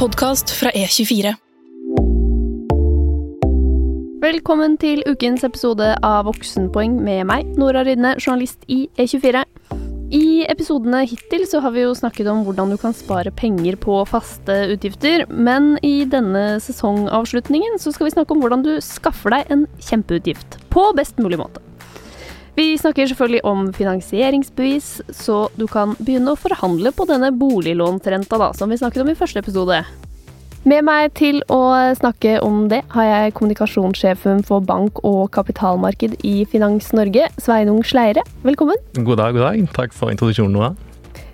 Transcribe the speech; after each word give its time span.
podkast 0.00 0.48
fra 0.56 0.70
E24. 0.72 1.34
Velkommen 4.22 4.78
til 4.80 5.02
ukens 5.04 5.44
episode 5.44 5.90
av 6.06 6.24
Voksenpoeng 6.24 6.94
med 7.04 7.26
meg, 7.28 7.50
Nora 7.60 7.82
Rydne, 7.84 8.14
journalist 8.16 8.64
i 8.72 8.86
E24. 8.96 9.44
I 10.16 10.24
episodene 10.48 11.02
hittil 11.04 11.44
så 11.50 11.60
har 11.60 11.76
vi 11.76 11.84
jo 11.84 11.92
snakket 11.98 12.32
om 12.32 12.46
hvordan 12.46 12.72
du 12.72 12.78
kan 12.80 12.96
spare 12.96 13.28
penger 13.28 13.76
på 13.82 14.00
faste 14.08 14.56
utgifter, 14.72 15.26
men 15.28 15.74
i 15.84 16.06
denne 16.08 16.62
sesongavslutningen 16.64 17.76
så 17.76 17.92
skal 17.92 18.08
vi 18.08 18.16
snakke 18.16 18.32
om 18.32 18.40
hvordan 18.40 18.64
du 18.64 18.78
skaffer 18.80 19.36
deg 19.36 19.52
en 19.52 19.68
kjempeutgift 19.84 20.62
på 20.72 20.94
best 20.96 21.20
mulig 21.20 21.42
måte. 21.44 21.60
Vi 22.58 22.74
snakker 22.78 23.06
selvfølgelig 23.06 23.44
om 23.46 23.72
finansieringsbevis, 23.72 24.88
så 25.14 25.48
du 25.56 25.66
kan 25.70 25.94
begynne 26.00 26.34
å 26.34 26.38
forhandle 26.38 26.92
på 26.92 27.06
denne 27.08 27.30
boliglånsrenta 27.32 28.40
da, 28.40 28.50
som 28.56 28.70
vi 28.70 28.78
snakket 28.80 29.04
om 29.04 29.12
i 29.12 29.18
første 29.18 29.42
episode. 29.42 29.84
Med 30.68 30.84
meg 30.84 31.14
til 31.16 31.38
å 31.48 31.60
snakke 31.96 32.34
om 32.44 32.66
det 32.68 32.82
har 32.92 33.06
jeg 33.06 33.32
kommunikasjonssjefen 33.38 34.42
for 34.44 34.60
bank- 34.60 35.00
og 35.08 35.30
kapitalmarked 35.32 36.18
i 36.26 36.42
Finans 36.44 36.90
Norge, 36.92 37.30
Sveinung 37.40 37.80
Sleire. 37.86 38.26
Velkommen. 38.44 38.76
God 38.98 39.22
dag, 39.22 39.32
god 39.38 39.46
dag. 39.46 39.70
Takk 39.78 39.96
for 39.96 40.12
introduksjonen, 40.12 40.52
Noah. 40.58 40.76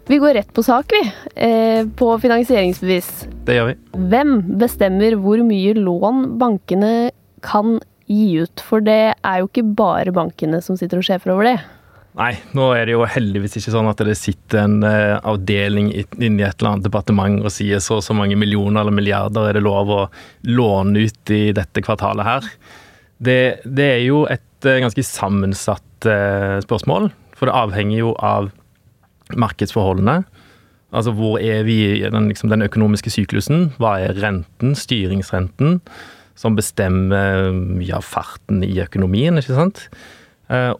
Vi 0.06 0.20
går 0.22 0.36
rett 0.38 0.52
på 0.54 0.62
sak, 0.62 0.94
vi. 0.94 1.02
Eh, 1.34 1.82
på 1.98 2.12
finansieringsbevis. 2.22 3.10
Det 3.48 3.56
gjør 3.56 3.72
vi. 3.72 3.76
Hvem 4.12 4.36
bestemmer 4.60 5.18
hvor 5.18 5.42
mye 5.42 5.74
lån 5.74 6.38
bankene 6.38 7.10
kan 7.42 7.80
gi 8.10 8.42
ut? 8.42 8.62
For 8.64 8.84
det 8.84 9.16
er 9.16 9.40
jo 9.40 9.48
ikke 9.50 9.66
bare 9.76 10.14
bankene 10.14 10.62
som 10.64 10.78
sitter 10.78 11.00
og 11.00 11.06
sjefer 11.06 11.34
over 11.34 11.50
det. 11.50 11.56
Nei, 12.16 12.30
nå 12.56 12.70
er 12.72 12.88
det 12.88 12.94
jo 12.94 13.04
heldigvis 13.12 13.58
ikke 13.58 13.74
sånn 13.74 13.90
at 13.90 14.00
det 14.08 14.14
sitter 14.16 14.62
en 14.62 14.78
uh, 14.80 15.18
avdeling 15.20 15.90
inni 15.92 16.46
et 16.46 16.56
eller 16.62 16.70
annet 16.70 16.86
departement 16.86 17.42
og 17.42 17.52
sier 17.52 17.82
så 17.84 17.98
og 17.98 18.06
så 18.06 18.16
mange 18.16 18.38
millioner 18.40 18.80
eller 18.80 18.96
milliarder 18.96 19.50
er 19.50 19.58
det 19.58 19.64
lov 19.66 19.92
å 19.92 19.98
låne 20.48 21.04
ut 21.04 21.34
i 21.36 21.50
dette 21.56 21.84
kvartalet 21.84 22.24
her. 22.24 22.48
Det, 23.20 23.40
det 23.68 23.90
er 23.98 24.02
jo 24.06 24.22
et 24.32 24.64
uh, 24.64 24.78
ganske 24.80 25.04
sammensatt 25.04 26.08
uh, 26.08 26.56
spørsmål, 26.64 27.10
for 27.36 27.50
det 27.50 27.58
avhenger 27.60 28.00
jo 28.00 28.16
av 28.16 28.48
markedsforholdene. 29.36 30.22
Altså 30.96 31.12
hvor 31.12 31.36
er 31.42 31.66
vi 31.68 31.82
i 31.98 32.04
den, 32.08 32.30
liksom, 32.30 32.48
den 32.48 32.64
økonomiske 32.64 33.12
syklusen? 33.12 33.74
Hva 33.76 33.98
er 34.06 34.16
renten, 34.22 34.72
styringsrenten, 34.78 35.82
som 36.36 36.56
bestemmer 36.58 37.50
mye 37.56 37.96
av 37.96 38.04
farten 38.04 38.62
i 38.66 38.74
økonomien, 38.84 39.40
ikke 39.40 39.56
sant? 39.56 39.86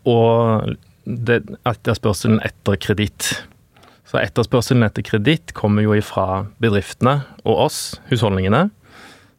og 0.06 0.76
det, 1.06 1.40
etterspørselen 1.66 2.38
etter 2.46 2.76
kreditt. 2.82 3.30
Så 4.06 4.20
etterspørselen 4.20 4.86
etter 4.86 5.02
kreditt 5.06 5.54
kommer 5.58 5.82
jo 5.82 5.96
ifra 5.96 6.44
bedriftene 6.62 7.20
og 7.44 7.66
oss, 7.66 7.80
husholdningene. 8.10 8.68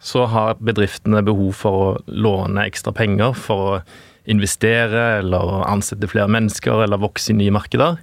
Så 0.03 0.27
har 0.29 0.59
bedriftene 0.59 1.23
behov 1.25 1.55
for 1.57 1.79
å 1.79 1.93
låne 2.07 2.67
ekstra 2.67 2.93
penger 2.95 3.35
for 3.39 3.71
å 3.71 3.79
investere 4.27 5.21
eller 5.21 5.63
ansette 5.65 6.09
flere 6.11 6.29
mennesker 6.31 6.83
eller 6.83 7.01
vokse 7.01 7.31
i 7.31 7.37
nye 7.39 7.55
markeder. 7.55 7.97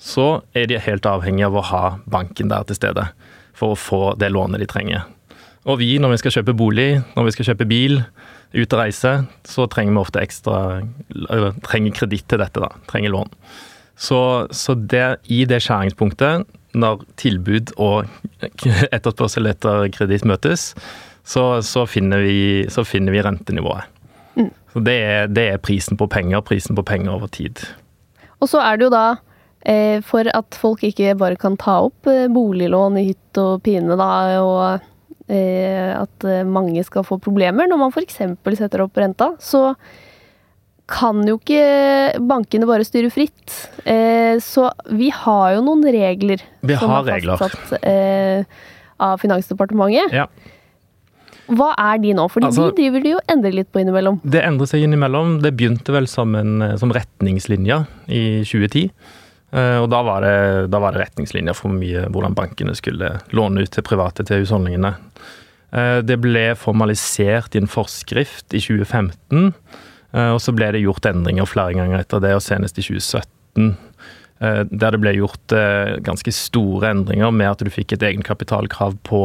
Så 0.00 0.40
er 0.56 0.68
de 0.68 0.80
helt 0.80 1.08
avhengig 1.08 1.46
av 1.46 1.56
å 1.56 1.66
ha 1.70 1.84
banken 2.08 2.50
der 2.52 2.64
til 2.68 2.80
stede 2.80 3.10
for 3.56 3.72
å 3.72 3.80
få 3.80 4.00
det 4.20 4.32
lånet 4.32 4.60
de 4.64 4.68
trenger. 4.68 5.04
Og 5.66 5.80
vi, 5.80 5.96
når 5.98 6.14
vi 6.14 6.18
skal 6.22 6.38
kjøpe 6.38 6.54
bolig, 6.56 6.90
når 7.16 7.26
vi 7.26 7.34
skal 7.34 7.50
kjøpe 7.50 7.66
bil, 7.68 7.98
ut 8.54 8.74
og 8.74 8.78
reise, 8.80 9.12
så 9.48 9.66
trenger 9.70 9.96
vi 9.96 10.02
ofte 10.02 10.22
ekstra 10.22 10.60
eller, 11.10 11.56
Trenger 11.66 11.96
kreditt 11.96 12.28
til 12.30 12.40
dette, 12.40 12.62
da. 12.62 12.70
Trenger 12.90 13.12
lån. 13.12 13.32
Så, 13.96 14.20
så 14.54 14.76
det, 14.76 15.18
i 15.32 15.44
det 15.48 15.62
skjæringspunktet, 15.64 16.46
når 16.76 17.02
tilbud 17.20 17.72
og 17.80 18.06
etterspørsel 18.96 19.50
etter 19.50 19.88
kreditt 19.94 20.26
møtes, 20.28 20.70
så, 21.26 21.44
så, 21.66 21.86
finner 21.90 22.22
vi, 22.22 22.38
så, 22.70 22.84
finner 22.86 23.16
vi, 23.16 23.22
rentenivået. 23.24 23.88
Mm. 24.36 24.50
Så 24.72 24.82
det 24.86 24.96
er, 25.02 25.30
det 25.32 25.46
er, 25.50 25.62
prisen 25.62 25.98
på 25.98 26.06
penger, 26.12 26.44
prisen 26.46 26.76
på 26.78 26.84
penger 26.86 27.16
over 27.16 27.32
tid. 27.32 27.64
Og 28.38 28.52
så 28.52 28.60
er 28.62 28.76
det 28.76 28.86
jo 28.86 28.92
da 28.92 29.06
eh, 29.66 30.04
for 30.04 30.28
at 30.30 30.60
folk 30.60 30.84
ikke 30.86 31.16
bare 31.18 31.40
kan 31.40 31.56
ta 31.58 31.80
opp 31.88 32.06
eh, 32.12 32.28
boliglån 32.30 33.00
i 33.00 33.08
hytt 33.08 33.40
og 33.42 33.64
pine, 33.66 33.96
da, 33.98 34.12
og 34.44 34.92
at 35.28 36.26
eh, 36.26 36.44
mange 36.46 36.84
skal 36.86 37.06
få 37.06 37.18
problemer 37.22 37.68
når 37.70 37.80
man 37.80 37.94
f.eks. 37.94 38.20
setter 38.58 38.84
opp 38.84 38.98
renta, 39.00 39.32
så 39.42 39.72
kan 40.86 41.24
jo 41.26 41.34
ikke 41.40 42.20
bankene 42.22 42.68
bare 42.68 42.86
styre 42.86 43.10
fritt. 43.10 43.50
Eh, 43.82 44.38
så 44.42 44.68
vi 44.94 45.10
har 45.10 45.56
jo 45.56 45.64
noen 45.66 45.82
regler 45.82 46.44
vi 46.62 46.78
som 46.78 46.94
er 47.00 47.26
fastsatt 47.40 47.74
av 49.02 49.18
Finansdepartementet. 49.20 50.14
Ja. 50.14 50.28
Hva 51.46 51.72
er 51.78 52.00
de 52.02 52.14
nå? 52.16 52.24
Fordi 52.30 52.48
altså, 52.48 52.70
de 52.70 52.80
driver 52.80 53.02
de 53.04 53.12
jo 53.16 53.20
endrer 53.30 53.54
litt 53.54 53.68
på 53.74 53.82
innimellom. 53.82 54.18
Det 54.26 54.40
endrer 54.42 54.70
seg 54.70 54.86
innimellom. 54.86 55.36
Det 55.44 55.52
begynte 55.58 55.94
vel 55.94 56.08
som, 56.10 56.34
en, 56.38 56.58
som 56.80 56.94
retningslinjer 56.94 57.86
i 58.10 58.22
2010. 58.46 58.88
Eh, 59.56 59.78
og 59.80 59.88
da 59.92 60.02
var, 60.04 60.24
det, 60.24 60.68
da 60.72 60.80
var 60.82 60.94
det 60.94 61.06
retningslinjer 61.06 61.56
for 61.56 61.72
mye 61.72 62.06
hvordan 62.12 62.36
bankene 62.36 62.76
skulle 62.76 63.16
låne 63.36 63.64
ut 63.64 63.72
til 63.72 63.86
private 63.86 64.26
til 64.26 64.42
husholdningene. 64.42 64.92
Eh, 65.72 66.00
det 66.04 66.18
ble 66.22 66.50
formalisert 66.60 67.56
i 67.56 67.62
en 67.62 67.70
forskrift 67.70 68.52
i 68.52 68.60
2015, 68.60 69.52
eh, 70.12 70.30
og 70.34 70.40
så 70.44 70.54
ble 70.56 70.74
det 70.76 70.84
gjort 70.84 71.08
endringer 71.08 71.48
flere 71.48 71.78
ganger 71.78 72.02
etter 72.02 72.24
det, 72.24 72.34
og 72.36 72.44
senest 72.44 72.80
i 72.80 72.86
2017. 72.86 73.76
Der 74.36 74.92
det 74.92 74.98
ble 75.00 75.14
gjort 75.16 75.52
ganske 76.04 76.28
store 76.36 76.90
endringer 76.92 77.30
med 77.32 77.54
at 77.54 77.62
du 77.64 77.70
fikk 77.72 77.94
et 77.94 78.02
egenkapitalkrav 78.04 78.98
på 79.08 79.20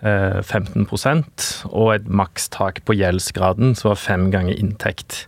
15% 0.00 1.44
og 1.68 1.90
et 1.92 2.06
makstak 2.08 2.80
på 2.88 2.96
gjeldsgraden 2.96 3.76
som 3.76 3.90
var 3.90 4.00
fem 4.00 4.30
ganger 4.32 4.56
inntekt. 4.56 5.26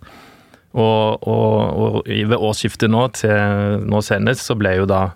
Og, 0.76 1.24
og, 1.24 1.80
og 1.80 2.08
ved 2.08 2.36
årsskiftet 2.36 2.92
nå, 2.92 3.06
til 3.16 3.84
nå 3.88 4.02
senest, 4.04 4.44
så 4.44 4.56
ble 4.58 4.76
jo 4.80 4.88
da 4.88 5.08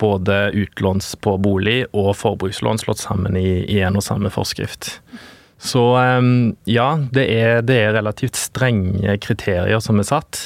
både 0.00 0.50
utlåns 0.58 1.12
på 1.22 1.36
bolig 1.38 1.84
og 1.94 2.14
forbrukslån 2.18 2.80
slått 2.82 3.02
sammen 3.02 3.36
i, 3.38 3.62
i 3.70 3.78
en 3.84 4.00
og 4.00 4.04
samme 4.06 4.32
forskrift. 4.32 4.96
Så 5.64 5.82
ehm, 5.96 6.54
ja, 6.68 6.88
det 7.14 7.24
er, 7.30 7.60
det 7.62 7.76
er, 7.78 7.94
relativt 7.96 8.36
strenge 8.36 9.16
kriterier 9.22 9.80
som 9.84 10.00
er 10.02 10.08
satt. 10.08 10.40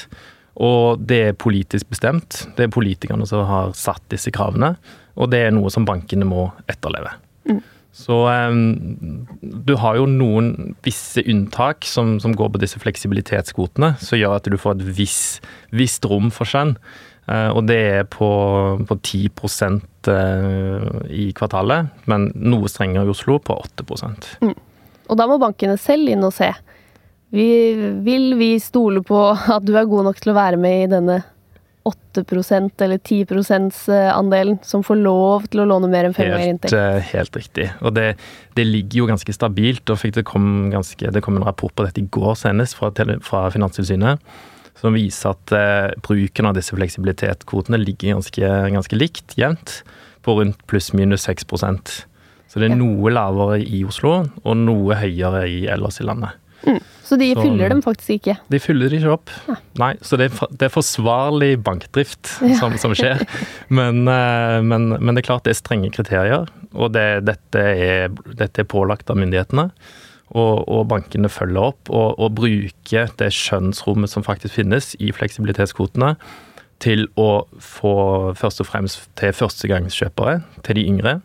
Og 0.58 1.00
det 1.00 1.20
er 1.30 1.38
politisk 1.38 1.88
bestemt. 1.90 2.44
Det 2.58 2.66
er 2.66 2.74
politikerne 2.74 3.26
som 3.30 3.46
har 3.48 3.72
satt 3.78 4.04
disse 4.12 4.32
kravene. 4.34 4.74
Og 5.18 5.30
det 5.32 5.46
er 5.46 5.54
noe 5.54 5.70
som 5.74 5.86
bankene 5.88 6.28
må 6.28 6.50
etterleve. 6.70 7.14
Mm. 7.48 7.62
Så 7.98 8.14
um, 8.30 9.26
du 9.42 9.74
har 9.82 9.98
jo 9.98 10.06
noen 10.06 10.76
visse 10.86 11.24
unntak 11.26 11.86
som, 11.88 12.16
som, 12.22 12.36
går 12.38 12.52
på 12.54 12.60
disse 12.62 12.78
fleksibilitetskvotene, 12.78 13.96
som 13.98 14.20
gjør 14.20 14.36
at 14.36 14.46
du 14.46 14.58
får 14.60 14.78
et 14.78 14.84
visst, 15.00 15.46
visst 15.74 16.06
rom 16.06 16.30
for 16.34 16.46
skjønn. 16.48 16.76
Uh, 17.28 17.50
og 17.50 17.66
det 17.68 17.78
er 17.98 18.06
på, 18.08 18.28
på 18.88 18.98
10 19.02 19.26
uh, 19.34 20.86
i 21.10 21.26
kvartalet, 21.36 21.90
men 22.08 22.30
noe 22.38 22.70
strengere 22.70 23.08
i 23.08 23.12
Oslo, 23.12 23.40
på 23.42 23.58
8 23.66 23.84
mm. 24.46 24.54
Og 25.08 25.18
da 25.18 25.26
må 25.26 25.40
bankene 25.42 25.76
selv 25.80 26.08
inn 26.12 26.22
og 26.24 26.32
se. 26.36 26.52
Vi, 27.34 27.48
vil 28.06 28.30
vi 28.38 28.54
stole 28.62 29.02
på 29.04 29.26
at 29.34 29.66
du 29.66 29.74
er 29.76 29.90
god 29.90 30.06
nok 30.08 30.22
til 30.22 30.32
å 30.32 30.38
være 30.38 30.60
med 30.60 30.84
i 30.86 30.92
denne 30.94 31.18
8% 31.88 32.84
eller 32.84 32.98
10% 32.98 33.78
andelen 34.12 34.58
som 34.66 34.82
får 34.86 35.00
lov 35.00 35.48
til 35.52 35.62
å 35.62 35.68
låne 35.70 35.90
mer 35.90 36.08
enn 36.08 36.16
fem 36.16 36.30
ganger 36.32 36.52
inntekt. 36.52 36.74
Eh, 36.76 37.00
helt 37.12 37.38
riktig. 37.38 37.70
Og 37.80 37.94
det, 37.96 38.10
det, 38.58 38.66
ligger 38.68 39.04
jo 39.04 39.08
ganske 39.12 39.34
stabilt. 39.34 39.88
og 39.90 40.04
det 40.14 40.24
kom, 40.28 40.68
ganske, 40.74 41.10
det 41.14 41.24
kom 41.24 41.38
en 41.38 41.46
rapport 41.46 41.74
på 41.74 41.86
dette 41.86 42.02
i 42.02 42.08
går 42.10 42.34
senest 42.40 42.78
fra, 42.78 42.92
fra 43.24 43.48
Finanstilsynet 43.54 44.22
som 44.78 44.94
viser 44.94 45.34
at 45.34 45.54
eh, 45.54 45.94
bruken 46.04 46.48
av 46.48 46.54
disse 46.58 46.76
fleksibilitetskvotene 46.76 47.80
ligger 47.82 48.14
ganske, 48.16 48.50
ganske 48.74 48.98
likt, 48.98 49.34
jevnt, 49.38 49.80
på 50.22 50.36
rundt 50.38 50.60
pluss-minus 50.70 51.26
6% 51.28 51.94
Så 52.48 52.60
det 52.60 52.68
er 52.68 52.76
noe 52.78 53.10
lavere 53.12 53.58
i 53.62 53.82
Oslo 53.86 54.12
og 54.42 54.54
noe 54.58 54.98
høyere 54.98 55.44
i 55.50 55.66
ellers 55.70 56.00
i 56.02 56.06
landet. 56.06 56.38
Mm. 56.66 56.80
Så 57.08 57.16
de 57.16 57.30
så, 57.32 57.40
fyller 57.40 57.72
dem 57.72 57.80
faktisk 57.84 58.18
ikke? 58.18 58.34
De 58.52 58.60
fyller 58.60 58.92
de 58.92 58.98
ikke 59.00 59.14
opp. 59.14 59.30
Ja. 59.48 59.54
Nei, 59.80 59.92
så 60.04 60.18
det 60.20 60.28
er, 60.28 60.50
det 60.52 60.66
er 60.66 60.72
forsvarlig 60.74 61.52
bankdrift 61.64 62.34
som, 62.58 62.74
som, 62.80 62.92
skjer. 62.96 63.22
Men, 63.72 64.02
eh, 64.12 64.58
men, 64.64 64.90
men, 64.98 65.14
det 65.14 65.22
er 65.22 65.28
klart 65.30 65.46
det 65.48 65.54
er 65.54 65.60
strenge 65.62 65.88
kriterier, 65.94 66.50
og 66.74 66.92
det, 66.96 67.06
dette, 67.28 67.62
er, 67.62 68.12
dette, 68.28 68.64
er, 68.64 68.68
pålagt 68.68 69.08
av 69.08 69.16
myndighetene. 69.20 69.70
Og, 70.36 70.66
og 70.68 70.82
bankene 70.90 71.30
følger 71.32 71.70
opp 71.70 71.88
og, 71.88 72.18
og, 72.20 72.34
bruker 72.36 73.08
det 73.16 73.30
skjønnsrommet 73.32 74.12
som 74.12 74.26
faktisk 74.26 74.58
finnes 74.58 74.92
i 75.00 75.08
fleksibilitetskvotene, 75.16 76.12
til 76.84 77.08
å 77.18 77.48
få 77.64 77.94
først 78.38 78.60
og 78.62 78.68
fremst 78.68 79.08
til 79.18 79.32
førstegangskjøpere, 79.34 80.36
til 80.68 80.78
de 80.78 80.84
yngre. 80.92 81.16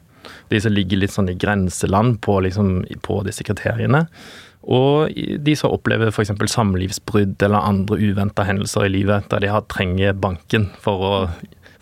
De 0.49 0.63
som 0.63 0.73
ligger 0.73 1.03
litt 1.03 1.13
sånn 1.13 1.29
i 1.29 1.37
grenseland 1.37 2.21
på, 2.23 2.39
liksom, 2.47 2.79
på 3.05 3.19
disse 3.27 3.45
kriteriene. 3.45 4.05
Og 4.63 5.11
de 5.43 5.55
som 5.59 5.73
opplever 5.75 6.11
f.eks. 6.11 6.31
samlivsbrudd 6.53 7.41
eller 7.43 7.67
andre 7.67 7.99
uventa 7.99 8.45
hendelser 8.47 8.87
i 8.87 8.93
livet, 8.93 9.27
der 9.31 9.43
de 9.43 9.51
har 9.51 9.67
trenger 9.71 10.15
banken 10.15 10.69
for 10.79 11.03
å, 11.03 11.13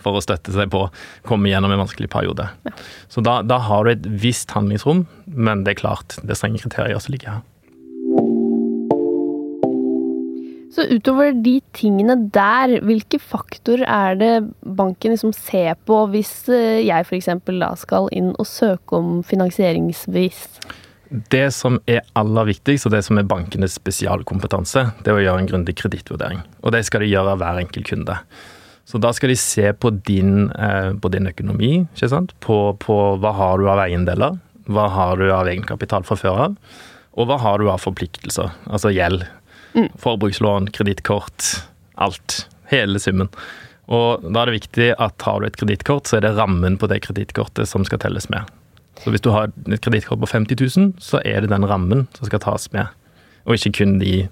for 0.01 0.17
å 0.17 0.23
støtte 0.25 0.53
seg 0.55 0.71
på, 0.73 0.87
komme 1.27 1.51
gjennom 1.51 1.73
en 1.75 1.83
vanskelig 1.83 2.09
periode. 2.13 2.49
Ja. 2.65 2.75
Så 3.11 3.21
da, 3.25 3.39
da, 3.45 3.61
har 3.69 3.85
du 3.85 3.93
et 3.93 4.11
visst 4.25 4.53
handlingsrom, 4.57 5.05
men 5.29 5.65
det 5.65 5.75
er 5.75 5.83
klart, 5.83 6.17
det 6.23 6.33
er 6.33 6.41
strenge 6.41 6.63
kriterier 6.63 7.01
som 7.01 7.13
ligger 7.13 7.37
her. 7.37 7.47
Så 10.71 10.85
utover 10.87 11.33
de 11.35 11.57
tingene 11.75 12.15
der, 12.31 12.77
hvilke 12.87 13.19
faktorer 13.19 13.83
er 13.83 14.15
det 14.15 14.35
banken 14.63 15.11
liksom 15.11 15.33
ser 15.35 15.75
på 15.85 16.05
hvis 16.13 16.31
eh, 16.47 16.79
jeg 16.87 17.03
f.eks. 17.03 17.27
da 17.59 17.73
skal 17.75 18.07
inn 18.15 18.31
og 18.39 18.47
søke 18.47 19.01
om 19.01 19.19
finansieringsbevis? 19.27 20.45
Det 21.11 21.49
som 21.51 21.75
er 21.91 22.05
aller 22.15 22.47
viktigst, 22.47 22.87
og 22.87 22.93
det 22.95 23.01
som 23.03 23.19
er 23.19 23.27
bankenes 23.27 23.75
spesialkompetanse, 23.75 24.85
det 25.03 25.11
er 25.11 25.17
å 25.17 25.23
gjøre 25.25 25.43
en 25.43 25.49
grundig 25.49 25.75
kredittvurdering. 25.81 26.39
Og 26.63 26.71
det 26.71 26.85
skal 26.87 27.03
de 27.03 27.09
gjøre 27.11 27.33
av 27.33 27.41
hver 27.41 27.59
enkelt 27.59 27.89
kunde. 27.89 28.15
Så 28.87 28.99
da 28.99 29.11
skal 29.15 29.33
de 29.33 29.35
se 29.39 29.73
på 29.73 29.91
din, 30.07 30.51
eh, 30.51 30.93
på 30.93 31.11
din 31.11 31.27
økonomi, 31.27 31.73
ikke 31.93 32.09
sant? 32.11 32.31
På, 32.39 32.77
på, 32.79 32.95
hva 33.19 33.33
har 33.35 33.59
du 33.59 33.67
av 33.71 33.83
eiendeler, 33.83 34.39
hva 34.71 34.87
har 34.91 35.19
du 35.19 35.27
av 35.31 35.51
egenkapital 35.51 36.07
fra 36.07 36.17
før 36.19 36.41
av, 36.45 36.55
og 37.19 37.27
hva 37.27 37.37
har 37.43 37.59
du 37.59 37.67
av 37.71 37.83
forpliktelser, 37.83 38.55
altså 38.71 38.93
gjeld. 38.95 39.27
Mm. 39.75 39.89
Forbrukslån, 39.99 40.71
kredittkort, 40.75 41.67
alt. 41.99 42.45
Hele 42.71 42.99
summen. 43.03 43.27
Og 43.91 44.23
da 44.23 44.45
er 44.45 44.51
det 44.51 44.61
viktig 44.61 44.89
at 44.95 45.27
har 45.27 45.41
du 45.41 45.49
et 45.49 45.59
kredittkort, 45.59 46.07
så 46.07 46.19
er 46.19 46.27
det 46.27 46.37
rammen 46.37 46.79
på 46.79 46.87
det 46.87 47.01
kredittkortet 47.03 47.67
som 47.67 47.83
skal 47.87 47.99
telles 47.99 48.29
med. 48.31 48.47
Så 49.01 49.13
hvis 49.13 49.23
du 49.23 49.31
har 49.33 49.49
et 49.49 49.81
kredittkort 49.81 50.21
på 50.21 50.29
50 50.29 50.59
000, 50.77 50.91
så 51.01 51.21
er 51.25 51.41
det 51.41 51.51
den 51.53 51.65
rammen 51.67 52.05
som 52.17 52.29
skal 52.29 52.43
tas 52.43 52.69
med, 52.75 52.91
og 53.47 53.57
ikke 53.57 53.81
kun 53.81 53.97
de 54.01 54.27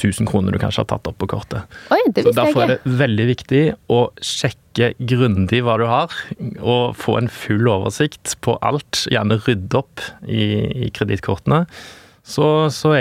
1000 0.00 0.28
kroner 0.30 0.54
du 0.54 0.58
kanskje 0.60 0.82
har 0.82 0.88
tatt 0.94 1.08
opp 1.10 1.18
på 1.20 1.28
kortet. 1.30 1.78
Oi, 1.92 2.00
det 2.14 2.24
så 2.24 2.32
Derfor 2.36 2.64
er 2.64 2.74
det 2.74 2.94
veldig 3.00 3.26
viktig 3.28 3.62
å 3.92 4.00
sjekke 4.24 4.92
grundig 4.98 5.62
hva 5.66 5.76
du 5.80 5.86
har, 5.90 6.14
og 6.60 6.96
få 6.98 7.18
en 7.20 7.30
full 7.32 7.68
oversikt 7.70 8.36
på 8.44 8.56
alt. 8.64 9.04
Gjerne 9.12 9.40
rydde 9.44 9.82
opp 9.82 10.04
i, 10.24 10.86
i 10.86 10.92
kredittkortene. 10.94 11.66
Så, 12.30 12.46
så, 12.70 12.94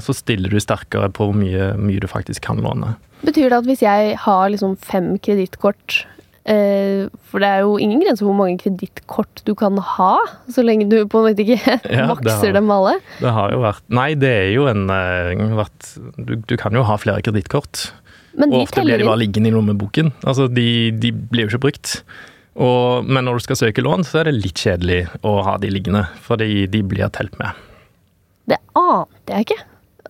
så, 0.00 0.14
stiller 0.16 0.52
du 0.52 0.60
sterkere 0.62 1.10
på 1.12 1.26
hvor 1.28 1.36
mye, 1.36 1.72
mye, 1.76 2.00
du 2.00 2.08
faktisk 2.08 2.46
kan 2.46 2.62
låne. 2.64 2.94
Betyr 3.26 3.50
det 3.50 3.58
at 3.58 3.68
hvis 3.68 3.82
jeg 3.84 4.14
har 4.22 4.52
liksom 4.52 4.78
fem 4.80 5.12
kredittkort 5.20 6.04
for 6.48 7.42
det 7.42 7.48
er 7.52 7.60
jo 7.66 7.74
ingen 7.78 8.00
grense 8.00 8.24
for 8.24 8.30
hvor 8.30 8.38
mange 8.38 8.56
kredittkort 8.62 9.42
du 9.44 9.52
kan 9.58 9.76
ha, 9.76 10.14
så 10.50 10.64
lenge 10.64 10.88
du 10.88 10.96
på 11.04 11.20
en 11.20 11.28
måte 11.28 11.44
ikke 11.44 11.76
ja, 11.98 12.06
makser 12.08 12.48
har, 12.48 12.56
dem 12.56 12.72
alle. 12.74 12.96
Det 13.20 13.34
har 13.36 13.54
jo 13.54 13.60
vært 13.62 13.84
Nei, 13.92 14.08
det 14.18 14.32
er 14.46 14.50
jo 14.54 14.66
en 14.70 14.88
eh, 14.94 15.44
vært, 15.58 15.92
du, 16.16 16.34
du, 16.40 16.56
kan 16.60 16.74
jo 16.74 16.84
ha 16.88 16.96
flere 17.00 17.22
kredittkort. 17.26 17.90
Og 18.40 18.58
ofte 18.62 18.84
blir 18.86 19.02
de 19.02 19.08
bare 19.08 19.20
liggende 19.20 19.50
i 19.50 19.54
lommeboken. 19.54 20.12
Altså, 20.22 20.48
de, 20.48 20.66
de 21.02 21.12
blir 21.12 21.44
jo 21.44 21.52
ikke 21.52 21.64
brukt. 21.66 21.96
Og, 22.60 23.06
men 23.06 23.26
når 23.26 23.38
du 23.38 23.46
skal 23.46 23.58
søke 23.58 23.84
lån, 23.84 24.06
så 24.08 24.22
er 24.22 24.30
det 24.30 24.38
litt 24.40 24.62
kjedelig 24.64 25.02
å 25.26 25.40
ha 25.46 25.56
de 25.60 25.70
liggende, 25.72 26.06
fordi 26.24 26.66
de 26.70 26.82
blir 26.86 27.10
telt 27.14 27.36
med. 27.40 27.58
Det 28.50 28.58
ante 28.78 29.36
jeg 29.36 29.50
ikke. 29.50 29.60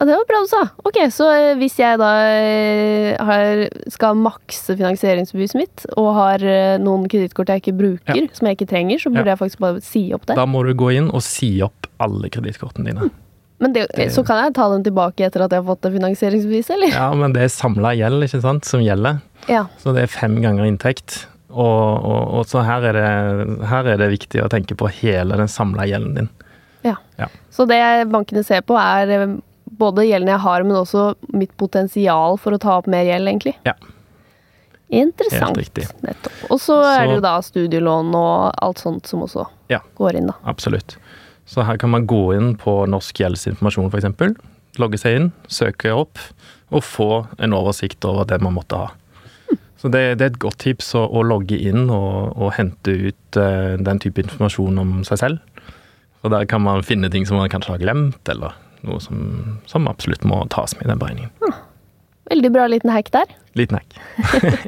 Ja, 0.01 0.07
det 0.09 0.15
var 0.17 0.29
bra 0.31 0.39
du 0.41 0.49
sa. 0.49 0.61
Ok, 0.89 0.97
så 1.13 1.27
eh, 1.29 1.51
hvis 1.61 1.75
jeg 1.77 1.99
da 2.01 2.11
eh, 2.33 3.19
har, 3.21 3.67
skal 3.93 4.17
makse 4.17 4.73
finansieringsbeviset 4.79 5.59
mitt, 5.61 5.83
og 6.01 6.15
har 6.17 6.41
eh, 6.41 6.79
noen 6.81 7.05
kredittkort 7.05 7.53
jeg 7.53 7.61
ikke 7.61 7.75
bruker, 7.77 8.17
ja. 8.17 8.31
som 8.33 8.49
jeg 8.49 8.57
ikke 8.57 8.71
trenger, 8.71 9.03
så 9.03 9.13
burde 9.13 9.29
ja. 9.29 9.35
jeg 9.35 9.41
faktisk 9.43 9.61
bare 9.61 9.83
si 9.85 10.07
opp 10.17 10.25
det? 10.25 10.39
Da 10.41 10.47
må 10.49 10.63
du 10.65 10.73
gå 10.73 10.89
inn 10.97 11.11
og 11.13 11.21
si 11.27 11.51
opp 11.67 11.91
alle 12.01 12.33
kredittkortene 12.33 12.89
dine. 12.89 13.11
Mm. 13.11 13.19
Men 13.61 13.75
det, 13.77 13.83
det, 13.93 14.07
Så 14.15 14.25
kan 14.25 14.41
jeg 14.41 14.55
ta 14.57 14.71
dem 14.73 14.87
tilbake 14.87 15.27
etter 15.27 15.45
at 15.45 15.53
jeg 15.53 15.61
har 15.61 15.69
fått 15.69 15.83
det 15.85 15.93
finansieringsbeviset, 15.99 16.73
eller? 16.79 16.95
Ja, 16.97 17.11
men 17.13 17.37
det 17.37 17.45
er 17.45 17.53
samla 17.53 17.93
gjeld, 17.99 18.25
ikke 18.25 18.41
sant, 18.41 18.65
som 18.65 18.81
gjelder. 18.81 19.21
Ja. 19.53 19.67
Så 19.83 19.93
det 19.93 20.07
er 20.07 20.15
fem 20.15 20.39
ganger 20.41 20.65
inntekt. 20.65 21.27
Og, 21.51 21.61
og, 21.67 22.23
og 22.41 22.49
så 22.49 22.65
her 22.65 22.89
er, 22.89 22.97
det, 22.97 23.61
her 23.69 23.93
er 23.93 24.01
det 24.01 24.09
viktig 24.15 24.41
å 24.41 24.49
tenke 24.49 24.79
på 24.81 24.89
hele 25.03 25.37
den 25.37 25.53
samla 25.53 25.85
gjelden 25.93 26.17
din. 26.23 26.33
Ja. 26.89 26.97
ja. 27.21 27.29
Så 27.53 27.69
det 27.69 27.83
bankene 28.09 28.41
ser 28.49 28.65
på, 28.65 28.81
er 28.81 29.37
både 29.81 30.07
gjelden 30.09 30.31
jeg 30.35 30.45
har, 30.45 30.67
men 30.67 30.79
også 30.81 31.07
mitt 31.37 31.55
potensial 31.61 32.39
for 32.41 32.57
å 32.57 32.61
ta 32.61 32.77
opp 32.81 32.91
mer 32.91 33.09
gjeld, 33.09 33.33
egentlig. 33.33 33.57
Ja. 33.69 33.75
Interessant. 34.91 35.55
Helt 35.55 35.63
riktig. 35.63 35.87
Nettopp. 36.03 36.39
Og 36.51 36.59
så 36.61 36.77
er 36.83 37.07
det 37.13 37.21
da 37.23 37.37
studielån 37.47 38.15
og 38.19 38.51
alt 38.59 38.81
sånt 38.83 39.07
som 39.07 39.23
også 39.27 39.47
ja, 39.71 39.79
går 39.99 40.19
inn, 40.19 40.31
da. 40.33 40.39
Absolutt. 40.51 40.97
Så 41.51 41.63
her 41.67 41.79
kan 41.83 41.93
man 41.95 42.09
gå 42.11 42.25
inn 42.35 42.57
på 42.59 42.75
Norsk 42.91 43.23
gjeldsinformasjon 43.23 43.91
f.eks. 43.91 44.41
Logge 44.79 44.99
seg 45.03 45.19
inn, 45.19 45.29
søke 45.51 45.95
opp 45.95 46.19
og 46.71 46.83
få 46.87 47.11
en 47.43 47.55
oversikt 47.55 48.07
over 48.07 48.27
det 48.31 48.39
man 48.43 48.55
måtte 48.59 48.79
ha. 48.79 48.91
Så 49.81 49.89
det, 49.89 50.03
det, 50.21 50.27
er 50.27 50.33
et 50.35 50.43
godt 50.43 50.59
tips 50.61 50.93
å, 50.99 51.07
å 51.09 51.23
logge 51.25 51.57
inn 51.57 51.89
og, 51.89 52.35
og 52.37 52.53
hente 52.59 52.93
ut 52.93 53.39
uh, 53.41 53.79
den 53.81 54.03
type 54.03 54.21
informasjon 54.21 54.79
om 54.83 54.99
seg 55.09 55.23
selv. 55.23 55.63
Og 56.21 56.35
der 56.35 56.45
kan 56.51 56.61
man 56.61 56.85
finne 56.85 57.09
ting 57.11 57.25
som 57.27 57.41
man 57.41 57.49
kanskje 57.51 57.79
har 57.79 57.83
glemt, 57.83 58.21
eller 58.29 58.59
noe 58.87 59.01
som, 59.03 59.21
som 59.71 59.89
absolutt 59.91 60.25
må 60.29 60.43
tas 60.53 60.77
med 60.79 60.87
i 60.87 60.91
den 60.93 61.01
beregningen. 61.01 61.33
Ah, 61.47 61.63
veldig 62.33 62.53
bra 62.55 62.67
liten 62.71 62.93
hack 62.93 63.11
der. 63.15 63.33
Liten 63.59 63.81
hack. 63.81 63.97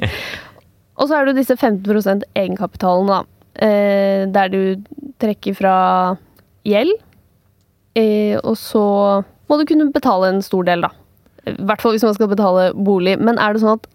og 0.99 1.07
så 1.09 1.19
er 1.19 1.29
det 1.29 1.37
disse 1.39 1.57
15% 1.57 2.27
egenkapitalen, 2.33 3.11
da. 3.11 3.21
Eh, 3.53 4.25
der 4.33 4.49
du 4.49 4.61
trekker 5.21 5.57
fra 5.57 5.77
gjeld. 6.67 6.93
Eh, 7.99 8.39
og 8.41 8.57
så 8.57 8.83
må 9.49 9.59
du 9.59 9.67
kunne 9.69 9.91
betale 9.93 10.33
en 10.33 10.43
stor 10.45 10.65
del, 10.67 10.85
da. 10.85 10.93
I 11.49 11.57
hvert 11.59 11.83
fall 11.83 11.95
hvis 11.95 12.05
man 12.07 12.15
skal 12.17 12.31
betale 12.31 12.71
bolig. 12.73 13.17
Men 13.21 13.41
er 13.41 13.53
det 13.53 13.63
sånn 13.63 13.77
at 13.77 13.89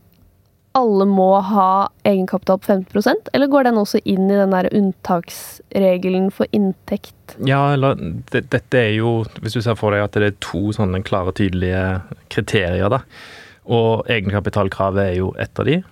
alle 0.78 1.06
må 1.08 1.28
ha 1.44 1.88
egenkapital 2.08 2.60
på 2.62 2.72
15 2.78 3.34
eller 3.34 3.50
går 3.50 3.68
den 3.68 3.80
også 3.80 4.00
inn 4.04 4.30
i 4.30 4.38
den 4.38 4.54
der 4.54 4.70
unntaksregelen 4.74 6.30
for 6.34 6.48
inntekt? 6.56 7.36
Ja, 7.46 7.74
eller 7.74 7.98
det, 8.32 8.46
dette 8.52 8.80
er 8.80 8.94
jo 8.96 9.22
Hvis 9.42 9.58
du 9.58 9.60
ser 9.62 9.76
for 9.78 9.94
deg 9.94 10.06
at 10.06 10.16
det 10.16 10.30
er 10.30 10.38
to 10.44 10.72
sånne 10.74 11.02
klare, 11.06 11.34
tydelige 11.36 12.00
kriterier, 12.32 12.88
da. 12.92 13.02
Og 13.68 14.08
egenkapitalkravet 14.08 15.02
er 15.04 15.18
jo 15.18 15.32
ett 15.40 15.60
av 15.60 15.68
de. 15.68 15.82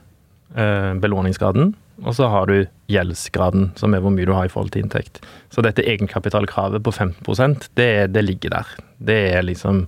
Eh, 0.56 0.94
belåningsgraden. 1.02 1.74
Og 2.04 2.14
så 2.16 2.28
har 2.28 2.48
du 2.48 2.66
gjeldsgraden, 2.92 3.70
som 3.76 3.94
er 3.94 4.02
hvor 4.04 4.12
mye 4.12 4.28
du 4.28 4.34
har 4.36 4.48
i 4.48 4.52
forhold 4.52 4.72
til 4.74 4.84
inntekt. 4.84 5.22
Så 5.52 5.64
dette 5.64 5.84
egenkapitalkravet 5.84 6.84
på 6.84 6.92
15% 6.92 7.70
det, 7.80 8.12
det 8.12 8.24
ligger 8.24 8.52
der. 8.58 8.74
Det 8.98 9.20
er 9.36 9.46
liksom 9.46 9.86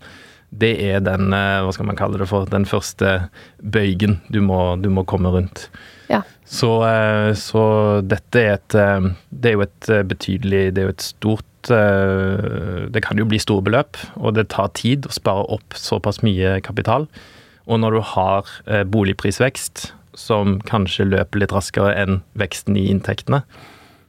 det 0.51 0.73
er 0.81 1.03
den, 1.05 1.33
eh, 1.33 1.61
hva 1.65 1.73
skal 1.75 1.89
man 1.91 1.99
kalle 1.99 2.19
det 2.21 2.29
for, 2.31 2.49
den 2.49 2.65
første 2.69 3.29
bøygen 3.61 4.19
du 4.33 4.41
må, 4.45 4.77
du 4.81 4.89
må 4.89 5.05
komme 5.05 5.33
rundt. 5.35 5.69
Ja. 6.09 6.23
Så, 6.49 6.71
eh, 6.89 7.33
så, 7.37 7.65
dette 8.01 8.41
er 8.41 8.55
et 8.57 8.75
eh, 8.75 9.11
Det 9.29 9.51
er 9.51 9.59
jo 9.59 9.65
et 9.67 9.89
betydelig 10.09 10.63
Det 10.73 10.81
er 10.81 10.87
jo 10.87 10.93
et 10.95 11.05
stort 11.05 11.45
Det 11.69 13.03
kan 13.05 13.19
jo 13.21 13.27
bli 13.29 13.37
store 13.43 13.61
beløp, 13.67 13.99
og 14.17 14.39
det 14.39 14.47
tar 14.55 14.71
tid 14.79 15.05
å 15.05 15.13
spare 15.13 15.45
opp 15.53 15.77
såpass 15.77 16.23
mye 16.25 16.63
kapital. 16.65 17.05
Og 17.69 17.83
når 17.83 17.99
du 17.99 18.01
har 18.15 18.53
boligprisvekst 18.89 19.91
som 20.17 20.63
kanskje 20.65 21.11
løper 21.11 21.43
litt 21.43 21.53
raskere 21.53 21.91
enn 21.99 22.23
veksten 22.41 22.79
i 22.79 22.87
inntektene, 22.89 23.43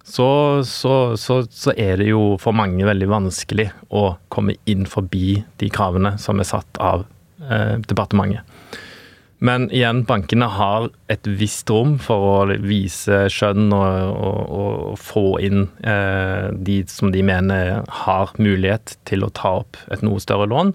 så, 0.09 0.29
så, 0.65 1.17
så, 1.17 1.43
så, 1.51 1.73
er 1.77 1.99
det 2.01 2.09
jo 2.09 2.33
for 2.41 2.55
mange 2.57 2.85
veldig 2.87 3.09
vanskelig 3.11 3.69
å 3.93 4.15
komme 4.33 4.57
inn 4.69 4.87
forbi 4.89 5.43
de 5.61 5.69
kravene 5.73 6.15
som 6.21 6.41
er 6.41 6.49
satt 6.49 6.79
av 6.81 7.05
eh, 7.45 7.75
departementet. 7.85 8.47
Men 9.39 9.69
igjen, 9.71 10.01
bankene 10.03 10.49
har 10.51 10.89
et 11.07 11.27
visst 11.39 11.69
rom 11.71 11.93
for 12.03 12.25
å 12.27 12.57
vise 12.59 13.21
skjønn 13.31 13.69
og, 13.71 14.09
og, 14.11 14.39
og 14.61 14.97
få 14.99 15.23
inn 15.45 15.69
eh, 15.87 16.49
de 16.51 16.81
som 16.91 17.13
de 17.13 17.23
mener 17.23 17.85
har 18.01 18.33
mulighet 18.35 18.97
til 19.07 19.23
å 19.23 19.31
ta 19.31 19.59
opp 19.61 19.79
et 19.93 20.03
noe 20.03 20.19
større 20.19 20.49
lån, 20.51 20.73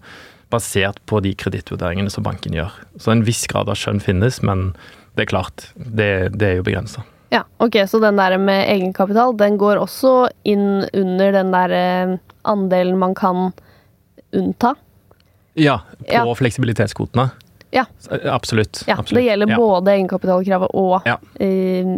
basert 0.55 1.03
på 1.11 1.21
de 1.27 1.35
kredittvurderingene 1.37 2.13
som 2.13 2.25
banken 2.25 2.57
gjør. 2.57 2.73
Så 2.97 3.13
en 3.13 3.27
viss 3.27 3.45
grad 3.51 3.69
av 3.69 3.77
skjønn 3.81 4.01
finnes, 4.01 4.41
men 4.47 4.71
det 5.19 5.27
er 5.27 5.33
klart, 5.35 5.69
det, 5.75 6.31
det 6.39 6.49
er 6.49 6.63
jo 6.63 6.69
begrensa. 6.71 7.05
Ja, 7.35 7.43
ok, 7.59 7.77
Så 7.89 7.99
den 7.99 8.17
der 8.17 8.39
med 8.39 8.69
egenkapital, 8.71 9.33
den 9.37 9.57
går 9.59 9.81
også 9.83 10.29
inn 10.47 10.85
under 10.93 11.33
den 11.35 11.51
der 11.51 11.73
eh, 11.75 12.13
andelen 12.47 12.99
man 13.01 13.15
kan 13.19 13.49
unnta? 14.31 14.75
Ja, 15.59 15.81
på 15.99 16.13
ja. 16.15 16.35
fleksibilitetskvotene. 16.39 17.29
Ja. 17.75 17.87
Eh, 18.11 18.35
absolutt. 18.35 18.85
Ja, 18.87 19.01
absolutt. 19.01 19.19
Det 19.19 19.27
gjelder 19.27 19.57
både 19.57 19.97
egenkapitalkravet 19.97 20.71
og 20.79 21.11
uh, 21.11 21.93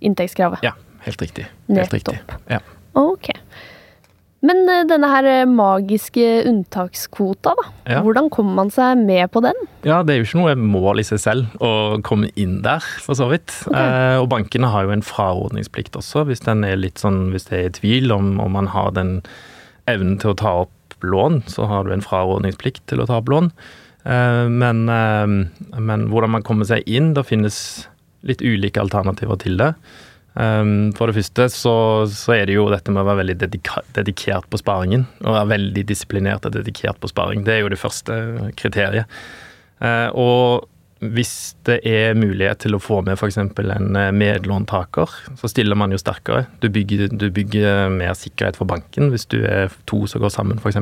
inntektskravet. 0.00 0.66
Ja, 0.66 0.74
helt 1.06 1.22
riktig. 1.22 1.46
Helt 1.68 1.94
Nettopp. 1.94 1.94
Riktig. 1.94 2.40
Ja. 2.50 2.58
Men 4.46 4.62
eh, 4.72 4.86
denne 4.88 5.10
her 5.12 5.26
eh, 5.28 5.42
magiske 5.48 6.26
unntakskvota, 6.48 7.52
da. 7.58 7.66
Ja. 7.90 8.00
Hvordan 8.06 8.30
kommer 8.32 8.56
man 8.62 8.72
seg 8.72 9.02
med 9.02 9.28
på 9.34 9.42
den? 9.44 9.56
Ja, 9.84 10.00
Det 10.02 10.14
er 10.14 10.20
jo 10.20 10.28
ikke 10.28 10.40
noe 10.40 10.56
mål 10.56 11.02
i 11.02 11.06
seg 11.06 11.20
selv 11.20 11.60
å 11.60 12.00
komme 12.06 12.30
inn 12.40 12.60
der, 12.64 12.84
for 13.04 13.18
så 13.18 13.28
vidt. 13.32 13.52
Okay. 13.68 13.76
Eh, 13.76 14.16
og 14.22 14.30
bankene 14.32 14.72
har 14.72 14.88
jo 14.88 14.94
en 14.96 15.04
frarådningsplikt 15.04 15.98
også, 16.00 16.24
hvis 16.30 16.44
den 16.46 16.64
er 16.68 16.80
litt 16.80 17.02
sånn, 17.02 17.28
hvis 17.34 17.50
det 17.50 17.58
er 17.58 17.68
i 17.68 17.76
tvil 17.80 18.16
om, 18.16 18.34
om 18.40 18.56
man 18.56 18.72
har 18.72 18.94
den 18.96 19.18
evnen 19.90 20.16
til 20.22 20.32
å 20.32 20.40
ta 20.40 20.56
opp 20.64 21.00
lån, 21.04 21.42
så 21.48 21.68
har 21.68 21.84
du 21.84 21.94
en 21.94 22.04
frarådningsplikt 22.04 22.84
til 22.90 23.00
å 23.02 23.08
ta 23.08 23.20
opp 23.20 23.30
lån. 23.32 23.52
Eh, 24.04 24.46
men, 24.48 24.88
eh, 24.88 25.80
men, 25.80 26.08
hvordan 26.08 26.32
man 26.38 26.44
kommer 26.46 26.64
seg 26.64 26.86
inn 26.88 27.10
Det 27.12 27.26
finnes 27.28 27.58
Litt 28.24 28.40
ulike 28.40 28.80
alternativer 28.80 29.36
til 29.40 29.56
det. 29.56 29.70
Um, 30.34 30.92
for 30.94 31.10
det 31.10 31.16
første 31.16 31.48
så, 31.50 31.74
så, 32.06 32.34
er 32.36 32.44
det 32.46 32.54
jo 32.54 32.68
dette 32.70 32.92
med 32.94 33.02
å 33.02 33.08
være 33.08 33.24
veldig 33.24 33.38
dedikert 33.98 34.50
på 34.50 34.60
sparingen. 34.60 35.06
Å 35.24 35.34
være 35.34 35.52
veldig 35.56 35.86
disiplinert 35.88 36.46
og 36.46 36.54
dedikert 36.54 37.00
på 37.02 37.10
sparing. 37.10 37.42
Det 37.46 37.56
er 37.56 37.64
jo 37.64 37.72
det 37.72 37.80
første 37.80 38.18
kriteriet. 38.60 39.10
Uh, 39.82 40.08
og 40.14 40.68
hvis 41.00 41.56
det 41.64 41.78
er 41.88 42.18
mulighet 42.18 42.60
til 42.66 42.76
å 42.76 42.82
få 42.82 43.00
med 43.06 43.16
f.eks. 43.16 43.38
en 43.40 43.96
eh, 43.96 44.10
medlåntaker, 44.12 45.14
så 45.40 45.48
stiller 45.48 45.78
man 45.80 45.94
jo 45.94 46.00
sterkere. 46.00 46.44
Du 46.60 46.68
bygger, 46.68 47.06
du 47.08 47.30
bygger, 47.32 47.88
mer 47.94 48.12
sikkerhet 48.12 48.58
for 48.60 48.68
banken 48.68 49.08
hvis 49.08 49.24
du 49.32 49.38
er 49.48 49.72
to 49.88 50.02
som 50.10 50.20
går 50.20 50.34
sammen, 50.34 50.60
f.eks. 50.60 50.76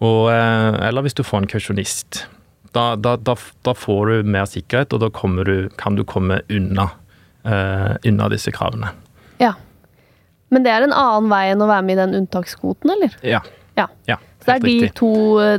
Eller 0.00 1.04
hvis 1.04 1.18
du 1.18 1.20
får 1.28 1.44
en 1.44 1.50
kausjonist. 1.52 2.22
Da, 2.72 2.94
da, 2.96 3.18
da, 3.20 3.36
da, 3.68 3.76
får 3.76 4.08
du 4.08 4.32
mer 4.32 4.48
sikkerhet, 4.48 4.96
og 4.96 5.04
da 5.04 5.12
du, 5.44 5.68
kan 5.76 6.00
du 6.00 6.04
komme 6.08 6.40
unna 6.48 6.88
uh, 6.88 7.05
unna 7.46 8.26
disse 8.32 8.50
kravene. 8.54 8.90
Ja. 9.38 9.52
Men 10.50 10.64
det 10.64 10.72
er 10.72 10.86
en 10.86 10.94
annen 10.94 11.28
vei 11.30 11.44
enn 11.52 11.62
å 11.62 11.68
være 11.70 11.86
med 11.86 11.96
i 11.96 12.00
den 12.00 12.16
unntakskvoten, 12.20 12.90
eller? 12.96 13.14
Ja. 13.26 13.42
ja. 13.78 13.86
ja 14.10 14.18
så 14.46 14.54
det 14.54 14.56
er 14.56 14.64
de 14.66 14.90
to 14.94 15.12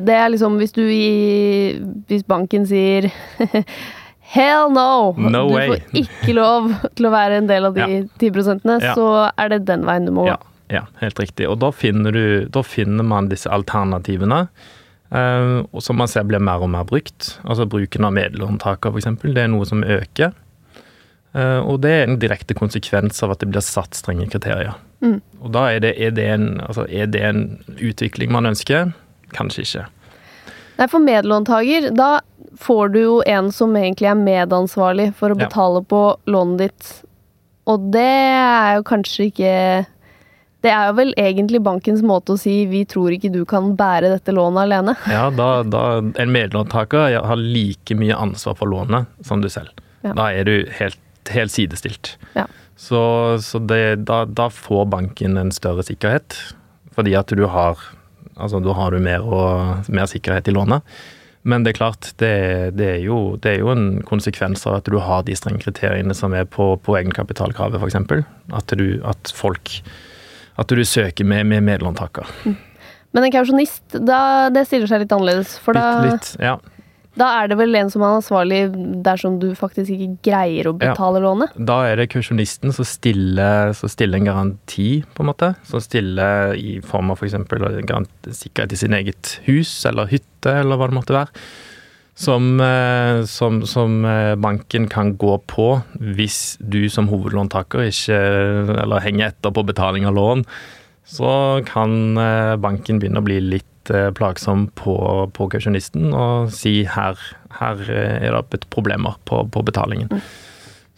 Det 0.07 0.15
er 0.15 0.29
liksom 0.31 0.57
hvis 0.61 0.75
du 0.75 0.83
i 0.85 1.77
Hvis 2.07 2.23
banken 2.27 2.67
sier 2.67 3.09
Hell 4.27 4.71
no! 4.75 5.15
no 5.15 5.45
du 5.47 5.53
way. 5.55 5.69
får 5.71 5.99
ikke 6.01 6.33
lov 6.35 6.73
til 6.99 7.07
å 7.07 7.11
være 7.13 7.37
en 7.39 7.45
del 7.47 7.63
av 7.69 7.77
de 7.77 7.85
ja. 7.87 8.31
prosentene, 8.35 8.75
ja. 8.83 8.91
så 8.91 9.29
er 9.39 9.53
det 9.53 9.61
den 9.69 9.85
veien 9.87 10.03
du 10.03 10.11
må 10.11 10.25
gå. 10.25 10.33
Ja. 10.33 10.35
ja, 10.73 10.81
helt 10.99 11.21
riktig. 11.23 11.45
Og 11.47 11.55
da 11.61 11.69
finner, 11.71 12.11
du, 12.11 12.43
da 12.51 12.59
finner 12.59 13.07
man 13.07 13.29
disse 13.31 13.47
alternativene. 13.47 14.41
Uh, 15.15 15.63
som 15.79 15.95
man 15.95 16.11
ser 16.11 16.27
blir 16.27 16.43
mer 16.43 16.59
og 16.59 16.73
mer 16.75 16.83
brukt. 16.91 17.37
Altså 17.47 17.69
Bruken 17.71 18.03
av 18.03 18.17
medlåntaker, 18.19 18.91
f.eks. 18.91 19.07
Det 19.23 19.45
er 19.45 19.47
noe 19.55 19.69
som 19.69 19.87
øker. 19.87 20.35
Eh, 21.37 21.59
og 21.61 21.81
det 21.83 21.93
er 21.93 22.07
en 22.07 22.19
direkte 22.21 22.55
konsekvens 22.57 23.21
av 23.23 23.35
at 23.35 23.43
det 23.43 23.51
blir 23.51 23.65
satt 23.65 23.97
strenge 23.97 24.27
kriterier. 24.31 24.77
Mm. 25.05 25.19
Og 25.43 25.51
da 25.53 25.67
er 25.73 25.83
det, 25.83 25.93
er, 26.01 26.15
det 26.17 26.25
en, 26.33 26.47
altså 26.65 26.87
er 26.89 27.11
det, 27.13 27.21
en, 27.21 27.43
utvikling 27.77 28.33
man 28.33 28.49
ønsker? 28.49 28.93
Kanskje 29.35 29.65
ikke. 29.65 29.83
Nei, 30.77 30.87
for 30.89 31.03
medlåntaker, 31.03 31.91
da 31.97 32.17
får 32.57 32.93
du 32.93 32.99
jo 33.01 33.19
en 33.29 33.51
som 33.53 33.75
egentlig 33.77 34.09
er 34.09 34.17
medansvarlig 34.17 35.11
for 35.17 35.33
å 35.33 35.37
betale 35.37 35.83
ja. 35.83 35.89
på 35.93 36.01
lånet 36.31 36.63
ditt. 36.63 36.89
Og 37.69 37.91
det 37.93 38.07
er 38.07 38.77
jo 38.77 38.83
kanskje 38.87 39.25
ikke 39.27 39.53
Det 40.63 40.69
er 40.71 40.85
jo 40.87 40.93
vel 40.97 41.11
egentlig 41.19 41.59
bankens 41.65 41.99
måte 42.01 42.33
å 42.33 42.39
si 42.39 42.63
'vi 42.65 42.85
tror 42.89 43.13
ikke 43.13 43.29
du 43.33 43.43
kan 43.45 43.75
bære 43.77 44.09
dette 44.09 44.33
lånet 44.33 44.63
alene'. 44.65 44.95
Ja, 45.17 45.27
da, 45.29 45.61
da 45.63 45.83
en 46.01 46.31
medlåntaker 46.33 47.13
har 47.13 47.37
like 47.37 47.95
mye 47.95 48.15
ansvar 48.15 48.57
for 48.57 48.71
lånet 48.71 49.05
som 49.21 49.43
du 49.43 49.49
selv. 49.53 49.69
Ja. 50.01 50.15
Da 50.17 50.31
er 50.31 50.47
du 50.47 50.65
helt 50.79 50.97
helt 51.33 51.53
sidestilt. 51.53 52.15
Ja. 52.35 52.45
Så, 52.77 53.01
så 53.41 53.59
det, 53.59 54.05
da, 54.05 54.23
da, 54.25 54.49
får 54.53 54.85
banken 54.93 55.37
en 55.37 55.51
større 55.51 55.85
sikkerhet, 55.85 56.37
fordi 56.95 57.17
at 57.17 57.33
du 57.33 57.47
har 57.49 57.93
Altså, 58.37 58.59
da 58.61 58.69
har 58.77 58.93
du 58.93 58.99
mer, 59.01 59.23
og, 59.25 59.87
mer 59.89 60.05
sikkerhet 60.05 60.45
i 60.45 60.53
lånet. 60.53 60.85
Men 61.41 61.63
det 61.65 61.71
er 61.71 61.77
klart, 61.79 62.11
det, 62.21 62.75
det, 62.77 62.89
er 62.91 62.99
jo, 63.01 63.15
det, 63.41 63.55
er 63.55 63.63
jo, 63.63 63.71
en 63.73 64.03
konsekvens 64.05 64.61
av 64.69 64.75
at 64.77 64.91
du 64.91 64.99
har 65.01 65.23
de 65.25 65.33
strenge 65.33 65.63
kriteriene 65.63 66.13
som 66.13 66.35
er 66.37 66.45
på, 66.45 66.67
på 66.85 66.99
egenkapitalkravet, 66.99 67.81
f.eks. 67.81 67.97
At, 68.53 68.75
at 69.09 69.33
folk 69.33 69.73
At 70.61 70.69
du 70.69 70.85
søker 70.85 71.25
med, 71.25 71.47
med 71.49 71.65
medlåntaker. 71.65 72.29
Mm. 72.45 72.57
Men 73.15 73.25
en 73.25 73.33
kausjonist, 73.33 73.97
det 73.97 74.65
stiller 74.67 74.89
seg 74.91 75.01
litt 75.01 75.17
annerledes, 75.17 75.57
for 75.63 75.73
da 75.73 75.87
litt, 76.05 76.13
litt, 76.13 76.33
ja. 76.43 76.59
Da 77.17 77.27
er 77.39 77.49
det 77.49 77.57
vel 77.57 77.75
en 77.79 77.89
som 77.89 78.03
er 78.05 78.17
ansvarlig 78.19 78.59
dersom 79.05 79.39
du 79.41 79.49
faktisk 79.57 79.93
ikke 79.93 80.09
greier 80.29 80.69
å 80.69 80.75
betale 80.77 81.21
ja. 81.21 81.25
lånet? 81.25 81.55
Da 81.57 81.79
er 81.89 81.97
det 81.97 82.09
kausjonisten 82.13 82.75
som 82.75 82.85
stiller, 82.85 83.73
som 83.77 83.89
stiller, 83.89 84.21
en 84.21 84.29
garanti, 84.29 84.89
på 85.15 85.23
en 85.23 85.31
måte. 85.31 85.53
Som 85.69 85.81
stiller 85.83 86.53
i 86.57 86.77
form 86.85 87.13
av 87.13 87.17
f.eks. 87.21 87.39
For 87.49 88.37
sikkerhet 88.37 88.75
i 88.75 88.79
sin 88.83 88.97
eget 88.97 89.39
hus 89.47 89.73
eller 89.89 90.11
hytte, 90.11 90.59
eller 90.61 90.77
hva 90.77 90.91
det 90.91 90.99
måtte 90.99 91.17
være. 91.17 91.47
Som, 92.17 92.55
eh, 92.61 93.23
som, 93.29 93.59
som, 93.69 93.99
eh, 94.05 94.33
banken 94.41 94.87
kan 94.89 95.11
gå 95.21 95.35
på 95.45 95.67
hvis 96.01 96.57
du 96.57 96.87
som 96.89 97.09
hovedlåntaker 97.11 97.85
ikke 97.91 98.17
eller 98.81 99.03
henger 99.05 99.29
etter 99.29 99.53
på 99.53 99.65
betaling 99.65 100.07
av 100.09 100.17
lån. 100.17 100.41
Så 101.07 101.31
kan 101.69 102.17
eh, 102.17 102.55
banken 102.57 102.97
begynne 102.97 103.21
å 103.21 103.27
bli 103.27 103.37
litt 103.53 103.69
Eh, 103.89 104.11
plagsom 104.11 104.67
på, 104.75 104.97
på 105.33 105.47
kausjonisten 105.51 106.11
og 106.15 106.51
si 106.55 106.81
her, 106.89 107.19
her 107.59 107.83
er 107.93 108.35
det 108.51 108.65
problemer 108.73 109.15
på, 109.29 109.43
på 109.53 109.63
betalingen. 109.63 110.11
Mm. 110.11 110.21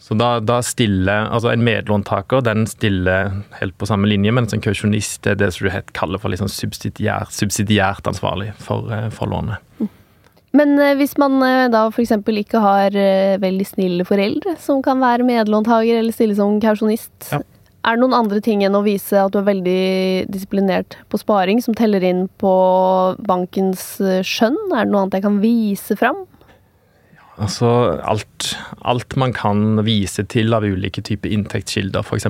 Så 0.00 0.16
da, 0.16 0.30
da, 0.40 0.56
stiller 0.64 1.28
Altså 1.28 1.50
en 1.52 1.62
medlåntaker 1.62 2.40
den 2.42 2.64
stiller 2.66 3.34
helt 3.58 3.76
på 3.78 3.86
samme 3.86 4.08
linje, 4.10 4.32
mens 4.34 4.56
en 4.56 4.64
kausjonist 4.64 5.28
er 5.28 5.36
det 5.38 5.52
som 5.54 5.68
du 5.68 5.92
kaller 5.94 6.18
for 6.18 6.32
liksom 6.32 6.50
subsidiær, 6.50 7.28
subsidiært 7.30 8.08
ansvarlig 8.10 8.50
for, 8.58 8.90
eh, 8.94 9.06
for 9.14 9.30
lånet. 9.30 9.62
Mm. 9.78 9.90
Men 10.58 10.74
eh, 10.82 10.96
hvis 10.98 11.14
man 11.20 11.38
da 11.70 11.84
f.eks. 11.92 12.16
ikke 12.42 12.64
har 12.64 12.96
veldig 13.44 13.68
snille 13.68 14.08
foreldre 14.08 14.56
som 14.58 14.82
kan 14.82 14.98
være 15.04 15.28
medlåntaker 15.28 16.00
eller 16.00 16.16
stille 16.16 16.34
som 16.38 16.58
kausjonist, 16.64 17.14
ja. 17.30 17.44
Er 17.80 17.96
det 17.96 18.02
noen 18.02 18.16
andre 18.16 18.42
ting 18.44 18.60
enn 18.64 18.76
å 18.76 18.82
vise 18.84 19.16
at 19.16 19.32
du 19.32 19.38
er 19.40 19.46
veldig 19.46 19.84
disiplinert 20.28 20.98
på 21.08 21.20
sparing, 21.22 21.62
som 21.64 21.76
teller 21.76 22.04
inn 22.04 22.26
på 22.40 22.52
bankens 23.24 23.94
eh, 24.04 24.20
skjønn? 24.26 24.58
Er 24.74 24.84
det 24.84 24.92
noe 24.92 25.06
annet 25.06 25.16
jeg 25.16 25.24
kan 25.24 25.38
vise 25.40 25.96
fram? 25.96 26.26
Altså 27.40 27.70
alt, 28.04 28.50
alt 28.84 29.16
man 29.16 29.32
kan 29.32 29.80
vise 29.86 30.26
til 30.28 30.52
av 30.52 30.66
ulike 30.68 31.00
typer 31.06 31.32
inntektskilder, 31.32 32.04
f.eks. 32.04 32.28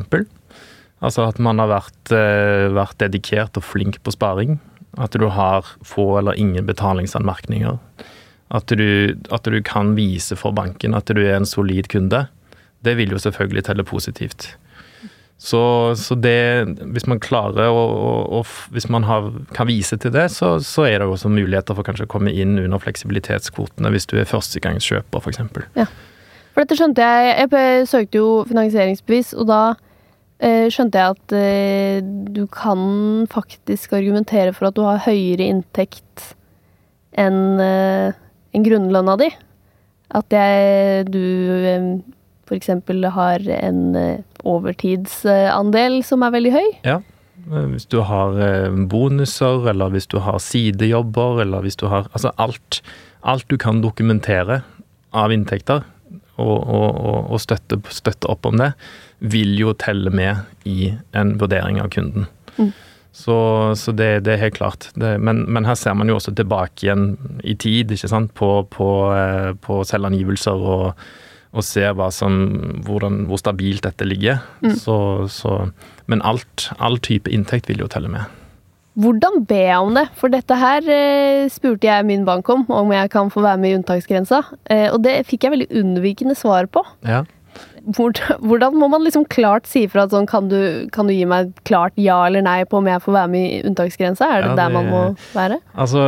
Altså 1.03 1.27
at 1.27 1.41
man 1.43 1.59
har 1.59 1.73
vært, 1.73 2.13
eh, 2.15 2.71
vært, 2.77 3.01
dedikert 3.03 3.59
og 3.59 3.67
flink 3.67 3.99
på 4.07 4.15
sparing. 4.15 4.61
At 5.03 5.19
du 5.19 5.27
har 5.35 5.67
få 5.87 6.21
eller 6.21 6.39
ingen 6.39 6.67
betalingsanmerkninger. 6.67 7.79
At 8.55 8.71
du, 8.71 9.17
at 9.31 9.47
du 9.47 9.61
kan 9.67 9.97
vise 9.99 10.39
for 10.39 10.55
banken 10.55 10.95
at 10.95 11.11
du 11.11 11.23
er 11.23 11.39
en 11.39 11.47
solid 11.47 11.91
kunde. 11.91 12.29
Det 12.87 12.97
vil 12.99 13.11
jo 13.15 13.23
selvfølgelig 13.23 13.67
telle 13.67 13.87
positivt. 13.87 14.53
Så, 15.41 15.61
så, 15.97 16.15
det 16.21 16.69
Hvis 16.93 17.07
man 17.09 17.21
klarer 17.23 17.73
å, 17.73 17.85
og, 18.29 18.49
Hvis 18.75 18.91
man 18.93 19.07
har, 19.09 19.31
kan 19.57 19.71
vise 19.71 19.97
til 19.97 20.13
det, 20.13 20.27
så, 20.35 20.59
så, 20.61 20.85
er 20.85 21.01
det 21.01 21.09
også 21.09 21.33
muligheter 21.33 21.77
for 21.77 21.87
kanskje 21.87 22.05
å 22.05 22.13
komme 22.13 22.33
inn 22.37 22.59
under 22.61 22.83
fleksibilitetskvotene 22.83 23.93
hvis 23.95 24.09
du 24.11 24.19
er 24.21 24.29
førstegangskjøper, 24.29 25.25
f.eks. 25.25 25.41
Ja. 25.79 25.89
For 26.53 26.61
dette 26.61 26.77
skjønte 26.77 27.07
jeg 27.07 27.49
Jeg 27.55 27.89
søkte 27.89 28.21
jo 28.21 28.29
finansieringsbevis, 28.51 29.33
og 29.41 29.49
da 29.49 29.63
eh, 30.45 30.69
skjønte 30.73 31.01
jeg 31.01 31.17
at 31.17 31.37
eh, 31.39 32.05
du 32.37 32.45
kan 32.53 32.83
faktisk 33.33 33.97
argumentere 33.97 34.53
for 34.53 34.69
at 34.69 34.77
du 34.77 34.85
har 34.85 35.01
høyere 35.07 35.49
inntekt 35.49 36.35
enn 37.17 37.61
eh, 37.65 38.13
en 38.53 38.67
grunnlønna 38.67 39.17
di. 39.23 39.31
At 40.21 40.35
jeg, 40.35 41.07
du 41.15 41.23
eh, 41.65 41.89
f.eks. 42.51 42.75
har 43.17 43.47
en 43.57 43.81
eh, 43.97 44.19
overtidsandel 44.49 46.01
som 46.07 46.25
er 46.27 46.35
veldig 46.37 46.53
høy. 46.55 46.69
Ja. 46.87 46.99
Hvis 47.51 47.89
du 47.91 48.03
har 48.05 48.37
eh, 48.45 48.75
bonuser, 48.91 49.71
eller 49.73 49.93
hvis 49.95 50.11
du 50.13 50.19
har 50.23 50.41
sidejobber, 50.45 51.41
eller 51.45 51.65
hvis 51.65 51.79
du 51.81 51.87
har 51.89 52.11
Altså 52.13 52.33
alt, 52.37 52.83
alt 53.23 53.49
du 53.49 53.57
kan 53.59 53.81
dokumentere 53.81 54.61
av 55.17 55.33
inntekter, 55.33 55.83
og, 56.41 56.59
og, 56.65 57.33
og 57.33 57.41
støtte, 57.43 57.81
støtte, 57.93 58.29
opp 58.31 58.47
om 58.49 58.61
det, 58.61 58.73
vil 59.21 59.59
jo 59.59 59.75
telle 59.77 60.13
med 60.15 60.41
i 60.69 60.93
en 61.17 61.35
vurdering 61.41 61.81
av 61.83 61.91
kunden. 61.93 62.29
Mm. 62.57 62.71
Så, 63.13 63.37
så 63.77 63.93
det, 63.93 64.23
det, 64.25 64.37
er 64.37 64.45
helt 64.47 64.57
klart. 64.57 64.89
Det, 64.95 65.17
men, 65.21 65.43
men, 65.51 65.67
her 65.67 65.77
ser 65.77 65.97
man 65.99 66.09
jo 66.09 66.17
også 66.17 66.33
tilbake 66.39 66.87
igjen 66.87 67.17
i 67.43 67.57
tid, 67.59 67.91
ikke 67.93 68.11
sant, 68.13 68.33
på, 68.39 68.53
på, 68.71 68.91
eh, 69.17 69.51
på 69.61 69.83
selvangivelser 69.89 70.69
og 70.75 71.03
og 71.51 71.67
ser 71.67 71.97
som, 72.15 72.35
hvordan, 72.87 73.25
hvor 73.27 73.41
stabilt 73.41 73.83
dette 73.87 74.07
ligger. 74.07 74.39
Mm. 74.63 74.77
Så, 74.79 74.99
så, 75.29 75.57
men 76.07 76.23
alt, 76.23 76.71
all 76.79 77.01
type 77.03 77.31
inntekt 77.31 77.69
vil 77.71 77.83
jo 77.83 77.91
telle 77.91 78.11
med. 78.13 78.29
Hvordan 79.01 79.45
ber 79.49 79.67
jeg 79.67 79.81
om 79.81 79.97
det? 79.97 80.07
For 80.19 80.33
dette 80.33 80.57
her 80.59 80.87
eh, 80.91 81.49
spurte 81.51 81.87
jeg 81.87 82.07
min 82.09 82.25
bank 82.27 82.49
om, 82.53 82.65
om 82.75 82.91
jeg 82.93 83.11
kan 83.13 83.31
få 83.33 83.43
være 83.45 83.61
med 83.63 83.71
i 83.71 83.77
unntaksgrensa. 83.79 84.43
Eh, 84.71 84.89
og 84.91 85.03
det 85.07 85.21
fikk 85.29 85.47
jeg 85.47 85.55
veldig 85.55 85.69
unnvikende 85.83 86.35
svar 86.39 86.69
på. 86.71 86.83
Ja. 87.07 87.23
Hvordan, 87.97 88.43
hvordan 88.45 88.77
må 88.77 88.91
man 88.93 89.07
liksom 89.07 89.25
klart 89.31 89.67
si 89.71 89.87
fra 89.91 90.05
at 90.05 90.13
sånn 90.15 90.29
kan 90.31 90.51
du, 90.51 90.91
kan 90.93 91.09
du, 91.09 91.15
gi 91.15 91.25
meg 91.27 91.55
klart 91.67 91.97
ja 91.99 92.19
eller 92.27 92.45
nei 92.45 92.61
på 92.69 92.79
om 92.79 92.91
jeg 92.91 93.03
får 93.03 93.17
være 93.17 93.33
med 93.33 93.47
i 93.47 93.63
unntaksgrensa? 93.71 94.29
Er 94.29 94.43
det, 94.43 94.51
ja, 94.51 94.53
det 94.53 94.61
der 94.61 94.75
man 94.75 94.91
må 94.91 95.03
være? 95.33 95.59
Altså, 95.75 96.05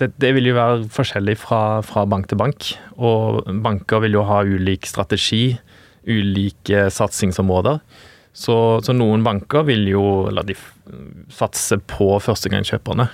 det, 0.00 0.12
det, 0.20 0.32
vil 0.36 0.50
jo 0.50 0.56
være 0.56 0.86
forskjellig 0.92 1.36
fra, 1.40 1.80
fra, 1.86 2.04
bank 2.08 2.30
til 2.30 2.40
bank. 2.40 2.72
Og 2.96 3.42
banker 3.64 4.04
vil 4.04 4.18
jo 4.18 4.24
ha 4.28 4.42
ulik 4.46 4.88
strategi, 4.88 5.56
ulike 6.08 6.88
satsingsområder. 6.92 7.82
Så, 8.32 8.56
så 8.84 8.94
noen 8.96 9.24
banker 9.26 9.66
vil 9.68 9.84
jo 9.90 10.06
la 10.32 10.44
de 10.46 10.56
satse 11.32 11.76
på 11.90 12.14
førstegangskjøperne. 12.24 13.10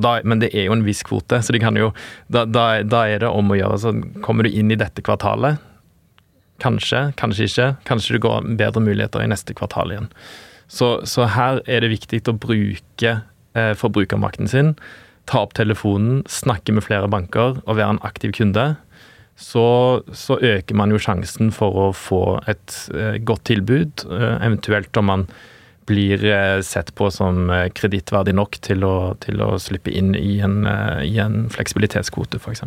Da, 0.00 0.14
men 0.24 0.40
det 0.40 0.54
er 0.56 0.70
jo 0.70 0.76
en 0.78 0.86
viss 0.86 1.02
kvote, 1.04 1.42
så 1.44 1.52
jo, 1.52 1.90
da, 2.32 2.46
da, 2.48 2.64
da 2.80 3.02
er 3.10 3.26
det 3.26 3.28
om 3.28 3.50
å 3.52 3.58
gjøre. 3.58 3.80
Så 3.82 3.92
kommer 4.24 4.46
du 4.46 4.54
inn 4.54 4.72
i 4.72 4.78
dette 4.80 5.04
kvartalet, 5.04 5.60
Kanskje, 6.62 7.10
kanskje 7.18 7.48
ikke. 7.48 7.68
Kanskje 7.88 8.16
det 8.16 8.22
går 8.22 8.48
bedre 8.58 8.82
muligheter 8.84 9.24
i 9.24 9.30
neste 9.30 9.54
kvartal 9.58 9.90
igjen. 9.94 10.10
Så, 10.70 10.94
så 11.08 11.26
her 11.34 11.60
er 11.66 11.82
det 11.82 11.92
viktig 11.92 12.22
å 12.30 12.36
bruke 12.38 13.14
eh, 13.58 13.72
forbrukermakten 13.78 14.50
sin. 14.50 14.74
Ta 15.30 15.44
opp 15.44 15.54
telefonen, 15.58 16.22
snakke 16.30 16.74
med 16.74 16.86
flere 16.86 17.10
banker 17.10 17.60
og 17.62 17.76
være 17.78 17.96
en 17.96 18.02
aktiv 18.06 18.34
kunde. 18.36 18.74
Så, 19.38 19.64
så 20.12 20.36
øker 20.38 20.76
man 20.76 20.92
jo 20.92 21.00
sjansen 21.00 21.50
for 21.54 21.78
å 21.86 21.88
få 21.96 22.22
et 22.50 22.76
eh, 22.94 23.16
godt 23.24 23.46
tilbud, 23.48 24.04
eh, 24.12 24.36
eventuelt 24.44 24.96
om 25.00 25.08
man 25.08 25.26
blir 25.86 26.24
eh, 26.24 26.60
sett 26.60 26.94
på 26.94 27.10
som 27.10 27.50
eh, 27.50 27.68
kredittverdig 27.74 28.34
nok 28.36 28.58
til 28.64 28.84
å, 28.86 29.14
til 29.22 29.42
å, 29.42 29.54
slippe 29.62 29.92
inn 29.92 30.14
i 30.18 30.38
en, 30.44 30.62
eh, 30.68 31.04
i 31.08 31.16
en 31.22 31.46
fleksibilitetskvote, 31.52 32.40
f.eks. 32.42 32.64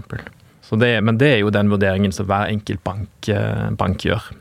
Men 0.76 1.20
det 1.22 1.30
er 1.30 1.44
jo 1.44 1.54
den 1.54 1.70
vurderingen 1.70 2.14
som 2.16 2.28
hver 2.30 2.50
enkelt 2.50 2.82
bank, 2.84 3.30
bank 3.78 4.06
gjør. 4.08 4.32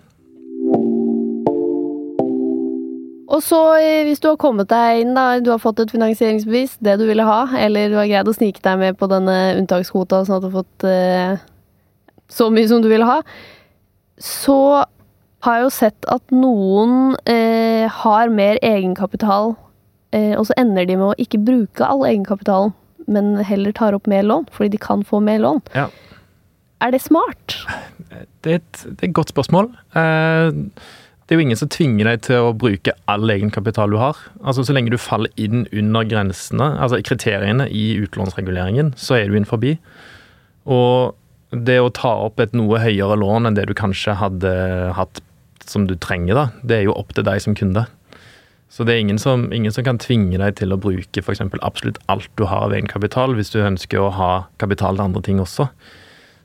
Og 3.35 3.43
så, 3.43 3.59
hvis 4.07 4.23
du 4.23 4.29
har 4.31 4.39
kommet 4.39 4.69
deg 4.71 5.03
inn, 5.03 5.15
da, 5.17 5.41
du 5.43 5.51
har 5.51 5.63
fått 5.63 5.81
et 5.83 5.91
finansieringsbevis, 5.91 6.77
det 6.87 6.99
du 7.01 7.07
ville 7.09 7.27
ha, 7.27 7.41
eller 7.59 7.91
du 7.91 7.99
har 7.99 8.07
greid 8.11 8.31
å 8.31 8.37
snike 8.37 8.63
deg 8.63 8.79
med 8.79 8.99
på 9.01 9.09
denne 9.11 9.57
unntakskvota 9.59 10.23
sånn 10.27 10.39
at 10.39 10.45
du 10.45 10.51
har 10.53 10.59
fått 10.61 10.87
eh, 10.87 11.43
så 12.31 12.49
mye 12.55 12.71
som 12.71 12.85
du 12.85 12.89
ville 12.93 13.09
ha, 13.09 13.19
så 14.23 14.59
har 15.45 15.59
jeg 15.59 15.67
jo 15.67 15.75
sett 15.75 16.09
at 16.13 16.33
noen 16.33 17.17
eh, 17.29 17.91
har 17.91 18.33
mer 18.33 18.61
egenkapital, 18.65 19.57
eh, 20.15 20.33
og 20.39 20.47
så 20.49 20.57
ender 20.61 20.87
de 20.89 20.97
med 21.01 21.11
å 21.11 21.21
ikke 21.21 21.43
bruke 21.43 21.85
all 21.89 22.07
egenkapitalen, 22.07 22.73
men 23.11 23.35
heller 23.45 23.75
tar 23.77 23.97
opp 23.97 24.07
mer 24.09 24.25
lån, 24.25 24.47
fordi 24.55 24.77
de 24.77 24.81
kan 24.81 25.03
få 25.05 25.21
mer 25.21 25.43
lån. 25.43 25.61
Ja. 25.75 25.91
Er 26.85 26.95
det 26.95 27.03
smart? 27.05 27.59
Det 28.45 28.53
er 28.53 28.61
et, 28.61 28.85
det 28.85 29.03
er 29.03 29.11
et 29.11 29.17
godt 29.17 29.35
spørsmål. 29.35 29.73
Eh, 29.99 30.63
det 31.25 31.33
er 31.33 31.41
jo 31.41 31.45
ingen 31.47 31.59
som 31.59 31.71
tvinger 31.73 32.05
deg 32.05 32.25
til 32.27 32.51
å 32.51 32.55
bruke 32.57 32.93
all 33.09 33.31
egenkapital 33.33 33.95
du 33.95 33.97
har. 33.97 34.19
Altså 34.45 34.65
Så 34.67 34.75
lenge 34.77 34.93
du 34.93 35.01
faller 35.01 35.33
inn 35.41 35.65
under 35.73 36.05
grensene, 36.05 36.75
altså 36.77 37.01
kriteriene 37.01 37.65
i 37.73 37.95
utlånsreguleringen, 38.05 38.93
så 39.01 39.17
er 39.17 39.31
du 39.31 39.39
inn 39.39 39.49
forbi. 39.49 39.79
Og 40.69 41.17
det 41.55 41.79
å 41.81 41.93
ta 41.95 42.13
opp 42.27 42.43
et 42.43 42.53
noe 42.57 42.81
høyere 42.83 43.17
lån 43.17 43.49
enn 43.49 43.57
det 43.57 43.69
du 43.71 43.75
kanskje 43.79 44.19
hadde 44.21 44.53
hatt 44.99 45.23
som 45.65 45.87
du 45.89 45.95
trenger, 45.97 46.37
da, 46.37 46.47
det 46.61 46.81
er 46.81 46.89
jo 46.91 46.97
opp 46.99 47.15
til 47.17 47.25
deg 47.25 47.41
som 47.41 47.57
kunde. 47.57 47.87
Så 48.69 48.85
det 48.85 48.97
er 48.97 49.05
ingen 49.05 49.21
som, 49.23 49.47
ingen 49.55 49.73
som 49.73 49.85
kan 49.87 50.01
tvinge 50.03 50.37
deg 50.41 50.57
til 50.59 50.75
å 50.75 50.81
bruke 50.83 51.23
f.eks. 51.23 51.45
absolutt 51.63 52.01
alt 52.11 52.29
du 52.37 52.45
har 52.51 52.67
av 52.67 52.75
egenkapital, 52.75 53.37
hvis 53.39 53.55
du 53.55 53.63
ønsker 53.63 54.03
å 54.03 54.13
ha 54.13 54.33
kapital 54.61 54.99
til 54.99 55.07
andre 55.07 55.23
ting 55.25 55.41
også. 55.41 55.69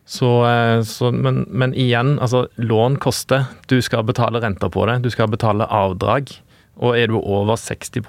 Så, 0.10 0.30
eh, 0.50 0.82
så, 0.82 1.12
men, 1.14 1.44
men, 1.50 1.74
igjen, 1.78 2.16
altså 2.20 2.48
lån 2.58 2.98
koster. 2.98 3.46
Du 3.70 3.78
skal 3.86 4.08
betale 4.08 4.42
renter 4.42 4.72
på 4.74 4.88
det. 4.90 5.04
Du 5.06 5.10
skal 5.14 5.30
betale 5.30 5.68
avdrag. 5.70 6.32
Og 6.80 6.96
er 6.98 7.12
du 7.12 7.20
over 7.20 7.60
60 7.60 8.00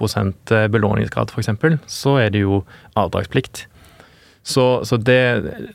eh, 0.55 0.65
belåningsgrad 0.71 1.29
f.eks., 1.29 1.51
så 1.85 2.15
er 2.23 2.31
det 2.33 2.41
jo 2.41 2.63
avdragsplikt. 2.97 3.67
Så, 4.41 4.81
så 4.87 4.97
det, 4.97 5.21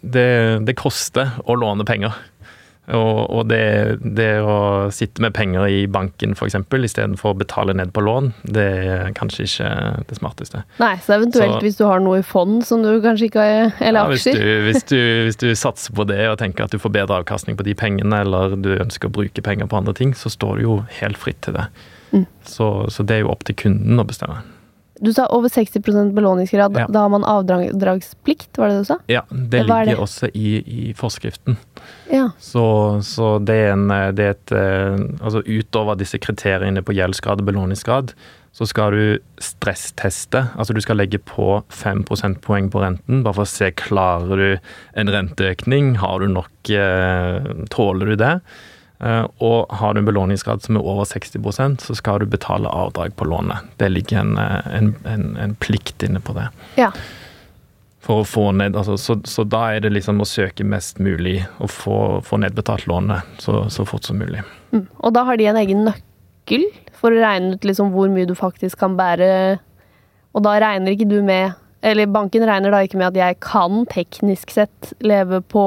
det, 0.03 0.29
det 0.67 0.75
koster 0.75 1.37
å 1.47 1.55
låne 1.55 1.87
penger. 1.87 2.17
Og, 2.95 3.31
og 3.35 3.49
det, 3.51 3.99
det, 4.15 4.29
å 4.47 4.87
sitte 4.95 5.23
med 5.25 5.35
penger 5.35 5.67
i 5.67 5.81
banken 5.91 6.37
f.eks. 6.37 6.55
istedenfor 6.55 7.33
å 7.33 7.39
betale 7.41 7.75
ned 7.75 7.91
på 7.95 8.05
lån, 8.07 8.31
det 8.47 8.67
er 8.87 9.11
kanskje 9.17 9.47
ikke 9.49 9.71
det 10.07 10.19
smarteste. 10.21 10.63
Nei, 10.79 10.93
så 11.03 11.17
eventuelt 11.17 11.57
så, 11.57 11.65
hvis 11.65 11.81
du 11.81 11.85
har 11.89 12.05
noe 12.05 12.21
i 12.23 12.27
fond 12.27 12.61
som 12.67 12.87
du 12.87 12.93
kanskje 13.03 13.31
ikke 13.31 13.43
har, 13.43 13.75
eller 13.81 14.07
ja, 14.07 14.15
aksjer? 14.15 14.39
Hvis 14.39 14.39
du, 14.39 14.63
hvis, 14.69 14.87
du, 14.87 14.99
hvis 15.27 15.43
du, 15.43 15.49
satser 15.59 15.99
på 15.99 16.07
det 16.07 16.23
og 16.31 16.39
tenker 16.39 16.69
at 16.69 16.75
du 16.75 16.79
får 16.83 16.95
bedre 16.95 17.19
avkastning 17.25 17.59
på 17.59 17.67
de 17.67 17.75
pengene, 17.79 18.23
eller 18.23 18.55
du 18.55 18.77
ønsker 18.77 19.11
å 19.11 19.17
bruke 19.19 19.43
penger 19.43 19.67
på 19.71 19.83
andre 19.83 19.97
ting, 19.97 20.15
så 20.15 20.31
står 20.31 20.61
du 20.61 20.69
jo 20.69 20.81
helt 21.01 21.19
fritt 21.19 21.43
til 21.47 21.59
det. 21.59 21.67
Mm. 22.13 22.29
Så, 22.47 22.69
så 22.93 23.03
det 23.03 23.19
er 23.19 23.27
jo 23.27 23.33
opp 23.35 23.43
til 23.49 23.59
kunden 23.67 23.99
å 23.99 24.07
bestemme. 24.07 24.45
Du 25.01 25.13
sa 25.13 25.27
over 25.27 25.49
60 25.49 26.13
belåningsgrad. 26.15 26.77
Ja. 26.79 26.87
Da 26.89 27.05
har 27.05 27.09
man 27.13 27.25
avdragsplikt, 27.25 28.59
var 28.59 28.69
det 28.69 28.79
du 28.79 28.85
sa? 28.85 28.99
Ja, 29.07 29.23
det 29.31 29.63
ligger 29.63 29.93
det? 29.93 29.97
også 29.97 30.31
i, 30.35 30.57
i 30.67 30.95
forskriften. 30.97 31.59
Ja. 32.11 32.31
Så, 32.41 32.65
så, 33.05 33.37
det 33.39 33.57
er 33.67 33.75
en 33.75 33.87
det 34.17 34.25
er 34.25 34.35
et 34.35 34.53
eh, 34.55 34.97
Altså 35.21 35.43
utover 35.47 35.99
disse 35.99 36.19
kriteriene 36.23 36.83
på 36.83 36.95
gjeldsgrad 36.97 37.43
og 37.43 37.49
belåningsgrad, 37.51 38.15
så 38.57 38.67
skal 38.69 38.95
du 38.97 39.19
stressteste. 39.43 40.47
Altså 40.57 40.73
du 40.73 40.81
skal 40.81 40.97
legge 40.97 41.21
på 41.21 41.59
5 41.69 42.07
prosentpoeng 42.09 42.71
på 42.73 42.81
renten, 42.81 43.21
bare 43.27 43.41
for 43.41 43.45
å 43.45 43.53
se 43.53 43.69
klarer 43.77 44.41
du 44.41 44.71
en 44.97 45.13
renteøkning. 45.13 45.97
Har 46.01 46.25
du 46.25 46.31
nok 46.33 46.73
eh, 46.73 47.53
Tåler 47.73 48.15
du 48.15 48.17
det? 48.23 48.33
Eh, 48.99 49.25
og 49.45 49.73
har 49.77 49.95
du 49.95 50.01
en 50.01 50.09
belåningsgrad 50.09 50.63
som 50.65 50.79
er 50.79 50.87
over 50.89 51.05
60% 51.05 51.85
så 51.85 51.97
skal 51.99 52.23
du 52.23 52.31
betale 52.33 52.71
avdrag 52.73 53.17
på 53.17 53.29
lånet. 53.29 53.69
Det 53.77 53.91
ligger 53.93 54.23
en, 54.23 54.39
eh, 54.41 54.73
en, 54.79 54.95
en, 55.05 55.29
en 55.37 55.55
plikt 55.61 56.03
inne 56.07 56.21
på 56.21 56.37
det. 56.37 56.49
Ja. 56.81 56.93
For 58.07 58.23
å 58.23 58.29
få 58.29 58.49
ned, 58.57 58.77
altså, 58.79 58.97
så, 59.01 59.19
så, 59.27 59.45
da 59.45 59.67
er 59.75 59.85
det 59.85 59.93
liksom 59.93 60.23
å 60.23 60.29
søke 60.29 60.65
mest 60.65 61.01
mulig 61.03 61.41
og 61.59 61.73
få, 61.75 61.99
få 62.25 62.41
nedbetalt 62.41 62.87
lånet 62.89 63.43
så, 63.43 63.67
så, 63.73 63.85
fort 63.89 64.07
som 64.07 64.21
mulig. 64.23 64.45
Mm. 64.73 64.87
Og 65.03 65.15
da 65.17 65.27
har 65.29 65.37
de 65.37 65.51
en 65.51 65.61
egen 65.61 65.85
nøkkel 65.91 66.69
for 66.97 67.13
å 67.13 67.21
regne 67.21 67.57
ut 67.57 67.67
liksom 67.67 67.93
hvor 67.93 68.09
mye 68.13 68.29
du 68.29 68.37
faktisk 68.39 68.79
kan 68.81 68.97
bære. 68.97 69.59
Og 70.37 70.45
da 70.47 70.57
regner 70.63 70.95
ikke 70.95 71.11
du 71.11 71.21
med 71.27 71.59
eller 71.87 72.09
banken 72.11 72.43
regner 72.49 72.73
da 72.73 72.81
ikke 72.83 72.99
med 72.99 73.13
at 73.13 73.19
jeg 73.21 73.37
kan 73.45 73.85
teknisk 73.93 74.51
sett 74.55 74.95
leve 75.05 75.43
på 75.45 75.63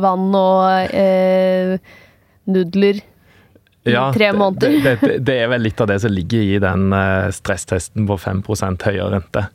vann 0.00 0.28
og 0.38 0.94
eh, 0.96 1.74
nudler 2.48 3.00
i 3.88 3.94
ja, 3.94 4.08
tre 4.12 4.32
måneder. 4.32 4.76
Det, 4.82 4.94
det, 5.00 5.18
det, 5.24 5.38
er 5.44 5.50
vel 5.52 5.64
litt 5.68 5.80
av 5.80 5.90
det 5.90 6.00
som 6.02 6.12
ligger 6.12 6.44
i 6.44 6.58
den 6.62 6.92
eh, 6.92 7.30
stresstesten 7.34 8.08
på 8.08 8.18
5% 8.20 8.88
høyere 8.90 9.10
rente. 9.16 9.46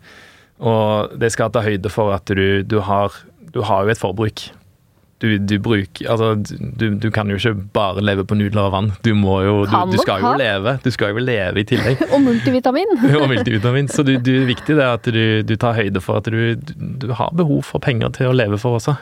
Og 0.64 1.16
det 1.20 1.34
skal 1.34 1.52
ta 1.54 1.64
høyde 1.66 1.92
for 1.92 2.14
at 2.16 2.30
du, 2.30 2.64
du, 2.64 2.80
har, 2.88 3.16
du 3.54 3.64
har 3.68 3.86
jo 3.86 3.94
et 3.94 4.00
forbruk. 4.02 4.48
Du, 5.24 5.38
du, 5.38 5.54
bruker 5.64 6.10
Altså, 6.12 6.34
du, 6.76 6.98
du, 7.00 7.06
kan 7.16 7.30
jo 7.32 7.38
ikke 7.38 7.54
bare 7.76 8.02
leve 8.04 8.26
på 8.28 8.36
nudler 8.36 8.66
og 8.66 8.74
vann. 8.74 8.90
Du 9.06 9.14
må 9.16 9.38
jo 9.46 9.54
Du, 9.70 9.96
skal 10.02 10.20
jo 10.20 10.34
leve. 10.40 10.76
Du 10.84 10.90
skal 10.92 11.14
jo 11.14 11.24
leve 11.24 11.62
i 11.62 11.68
tillegg. 11.68 12.02
og 12.14 12.20
multivitamin. 12.26 12.92
og 13.22 13.30
multivitamin. 13.32 13.88
Så 13.88 14.04
det 14.08 14.20
er 14.20 14.44
viktig 14.50 14.76
det 14.80 14.90
at 14.90 15.08
du, 15.08 15.56
tar 15.56 15.78
høyde 15.80 16.04
for 16.04 16.20
at 16.20 16.28
du, 16.28 17.14
har 17.16 17.32
behov 17.40 17.64
for 17.70 17.84
penger 17.84 18.12
til 18.18 18.34
å 18.34 18.36
leve 18.36 18.60
for 18.60 18.82
også. 18.82 18.98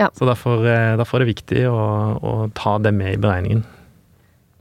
Ja. 0.00 0.10
Så 0.14 0.26
derfor, 0.26 0.64
eh, 0.66 0.96
derfor, 0.98 1.20
er 1.20 1.24
det 1.24 1.34
viktig 1.34 1.64
å, 1.70 1.80
å, 2.18 2.34
ta 2.56 2.76
det 2.82 2.94
med 2.96 3.14
i 3.14 3.20
beregningen. 3.20 3.64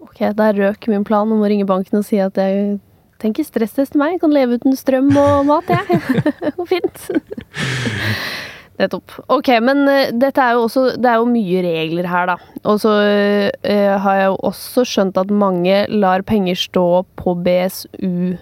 Ok, 0.03 0.21
der 0.37 0.57
røk 0.59 0.87
min 0.91 1.05
plan 1.07 1.31
om 1.31 1.41
å 1.41 1.49
ringe 1.49 1.65
banken 1.69 2.01
og 2.01 2.05
si 2.05 2.19
at 2.21 2.37
jeg 2.37 2.77
tenker 3.23 3.47
stresstest 3.47 3.97
meg. 3.97 4.17
Jeg 4.17 4.23
kan 4.25 4.35
leve 4.35 4.59
uten 4.59 4.77
strøm 4.77 5.09
og 5.17 5.47
mat, 5.49 5.69
jeg. 5.71 6.01
Fint. 6.71 7.07
Nettopp. 8.81 9.13
Ok, 9.31 9.51
men 9.61 9.83
uh, 9.85 10.09
dette 10.17 10.41
er 10.41 10.55
jo 10.57 10.63
også 10.65 10.95
Det 10.97 11.05
er 11.05 11.19
jo 11.21 11.27
mye 11.29 11.59
regler 11.61 12.07
her, 12.09 12.31
da. 12.31 12.37
Og 12.69 12.79
så 12.81 12.93
uh, 12.93 13.91
har 14.05 14.17
jeg 14.17 14.31
jo 14.31 14.39
også 14.49 14.85
skjønt 14.89 15.19
at 15.21 15.33
mange 15.33 15.83
lar 15.93 16.25
penger 16.25 16.57
stå 16.57 16.87
på 17.19 17.35
BSU 17.45 18.33
uh, 18.33 18.41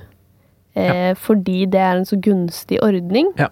ja. 0.79 1.11
fordi 1.19 1.65
det 1.71 1.83
er 1.83 1.99
en 1.99 2.07
så 2.07 2.19
gunstig 2.23 2.79
ordning. 2.83 3.33
Ja. 3.39 3.51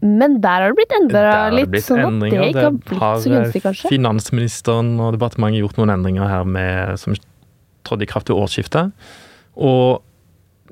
Men 0.00 0.38
der 0.40 0.64
har 0.64 0.72
det 0.72 0.78
blitt 0.78 0.92
endra 0.96 1.32
litt, 1.52 1.70
blitt 1.72 1.84
sånn 1.84 2.02
at 2.06 2.20
det 2.22 2.30
ikke 2.32 2.62
har 2.64 2.76
blitt 2.76 3.02
har 3.02 3.18
så 3.20 3.32
gunstig, 3.32 3.62
kanskje? 3.66 3.90
Finansministeren 3.92 4.94
og 4.98 5.16
departementet 5.16 5.60
gjort 5.60 5.80
noen 5.80 5.92
endringer 5.96 6.30
her 6.30 6.46
med, 6.48 6.94
som 7.00 7.16
trådte 7.86 8.06
i 8.06 8.10
kraft 8.10 8.32
ved 8.32 8.40
årsskiftet. 8.40 8.94
Og 9.60 10.00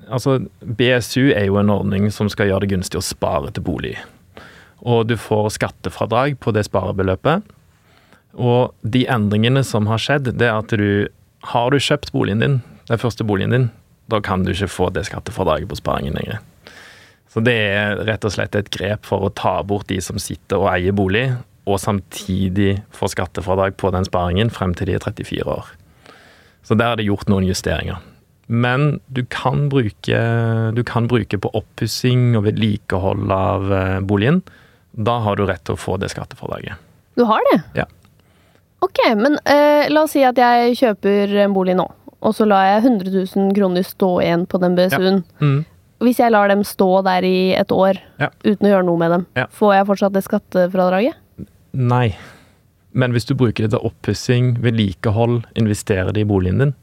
altså, 0.08 0.38
BSU 0.62 1.34
er 1.34 1.48
jo 1.48 1.58
en 1.60 1.74
ordning 1.74 2.08
som 2.14 2.30
skal 2.32 2.50
gjøre 2.50 2.64
det 2.64 2.72
gunstig 2.72 3.00
å 3.00 3.04
spare 3.04 3.52
til 3.52 3.66
bolig. 3.66 3.96
Og 4.86 5.08
du 5.10 5.16
får 5.20 5.52
skattefradrag 5.58 6.38
på 6.40 6.54
det 6.54 6.64
sparebeløpet. 6.68 7.44
Og 8.38 8.74
de 8.86 9.04
endringene 9.10 9.64
som 9.66 9.88
har 9.90 10.00
skjedd, 10.00 10.32
det 10.38 10.48
er 10.48 10.60
at 10.60 10.72
du 10.72 11.08
Har 11.54 11.70
du 11.70 11.78
kjøpt 11.78 12.10
boligen 12.10 12.40
din, 12.42 12.54
den 12.88 12.98
første 12.98 13.22
boligen 13.22 13.52
din, 13.54 13.68
da 14.10 14.18
kan 14.20 14.42
du 14.42 14.50
ikke 14.50 14.66
få 14.66 14.88
det 14.90 15.04
skattefradraget 15.06 15.68
på 15.70 15.76
sparingen 15.78 16.16
lenger. 16.18 16.40
Så 17.38 17.44
det 17.46 17.54
er 17.54 18.00
rett 18.02 18.24
og 18.26 18.32
slett 18.34 18.56
et 18.58 18.68
grep 18.74 19.04
for 19.06 19.22
å 19.22 19.28
ta 19.30 19.60
bort 19.62 19.86
de 19.86 20.00
som 20.02 20.16
sitter 20.18 20.58
og 20.58 20.72
eier 20.72 20.94
bolig, 20.96 21.28
og 21.70 21.78
samtidig 21.78 22.80
få 22.90 23.06
skattefradrag 23.12 23.76
på 23.78 23.92
den 23.94 24.08
sparingen 24.08 24.50
frem 24.50 24.72
til 24.74 24.90
de 24.90 24.96
er 24.98 25.04
34 25.04 25.46
år. 25.46 25.68
Så 26.66 26.74
der 26.74 26.96
er 26.96 26.98
det 26.98 27.06
gjort 27.06 27.30
noen 27.30 27.46
justeringer. 27.46 28.02
Men 28.50 28.98
du 29.06 29.22
kan 29.30 29.68
bruke, 29.70 30.24
du 30.74 30.82
kan 30.82 31.06
bruke 31.06 31.38
på 31.38 31.52
oppussing 31.54 32.34
og 32.40 32.48
vedlikehold 32.48 33.30
av 33.30 33.70
eh, 33.70 33.94
boligen. 34.02 34.42
Da 34.98 35.20
har 35.22 35.38
du 35.38 35.46
rett 35.46 35.62
til 35.62 35.78
å 35.78 35.82
få 35.84 35.94
det 36.02 36.10
skattefradraget. 36.10 36.74
Du 37.14 37.22
har 37.30 37.46
det? 37.52 37.62
Ja. 37.84 37.86
Ok, 38.82 39.04
men 39.14 39.38
eh, 39.46 39.86
la 39.94 40.08
oss 40.08 40.18
si 40.18 40.26
at 40.26 40.42
jeg 40.42 40.74
kjøper 40.82 41.38
en 41.46 41.54
bolig 41.54 41.78
nå, 41.78 41.86
og 42.18 42.34
så 42.34 42.50
lar 42.50 42.66
jeg 42.72 42.88
100 42.88 43.14
000 43.14 43.54
kroner 43.54 43.86
stå 43.86 44.16
igjen 44.26 44.48
på 44.50 44.58
den 44.66 44.74
BSU-en. 44.74 45.22
Ja. 45.22 45.52
Mm. 45.52 45.60
Hvis 46.04 46.20
jeg 46.22 46.30
lar 46.30 46.48
dem 46.50 46.62
stå 46.62 47.02
der 47.02 47.24
i 47.26 47.52
et 47.58 47.72
år 47.74 47.98
ja. 48.22 48.28
uten 48.44 48.68
å 48.68 48.70
gjøre 48.70 48.86
noe 48.86 49.00
med 49.00 49.10
dem, 49.16 49.26
ja. 49.34 49.46
får 49.50 49.74
jeg 49.74 49.86
fortsatt 49.88 50.14
det 50.14 50.22
skattefradraget? 50.26 51.16
Nei. 51.74 52.12
Men 52.98 53.12
hvis 53.14 53.26
du 53.28 53.34
bruker 53.38 53.66
det 53.66 53.72
til 53.74 53.86
oppussing, 53.86 54.52
vedlikehold, 54.62 55.42
investere 55.58 56.14
det 56.14 56.22
i 56.22 56.28
boligen 56.28 56.62
din, 56.62 56.74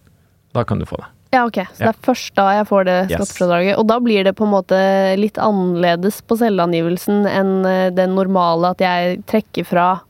da 0.56 0.64
kan 0.68 0.80
du 0.80 0.86
få 0.88 1.00
det. 1.02 1.08
Ja, 1.36 1.46
ok. 1.48 1.58
Så 1.74 1.84
Ja. 1.84 1.92
det 1.92 1.96
er 1.96 2.06
først 2.06 2.36
da 2.36 2.44
jeg 2.60 2.68
får 2.68 2.86
det 2.86 2.98
Yes. 3.10 3.18
skattefradraget. 3.20 3.78
Og 3.78 3.88
da 3.88 4.00
blir 4.00 4.24
det 4.24 4.36
på 4.36 4.46
en 4.46 4.52
måte 4.54 5.18
litt 5.20 5.36
annerledes 5.36 6.22
på 6.22 6.38
selvangivelsen 6.40 7.26
enn 7.28 7.64
det 7.64 7.96
den 7.96 8.16
normale 8.16 8.72
at 8.72 8.80
jeg 8.80 9.24
trekker 9.26 9.66
fra 9.66 10.02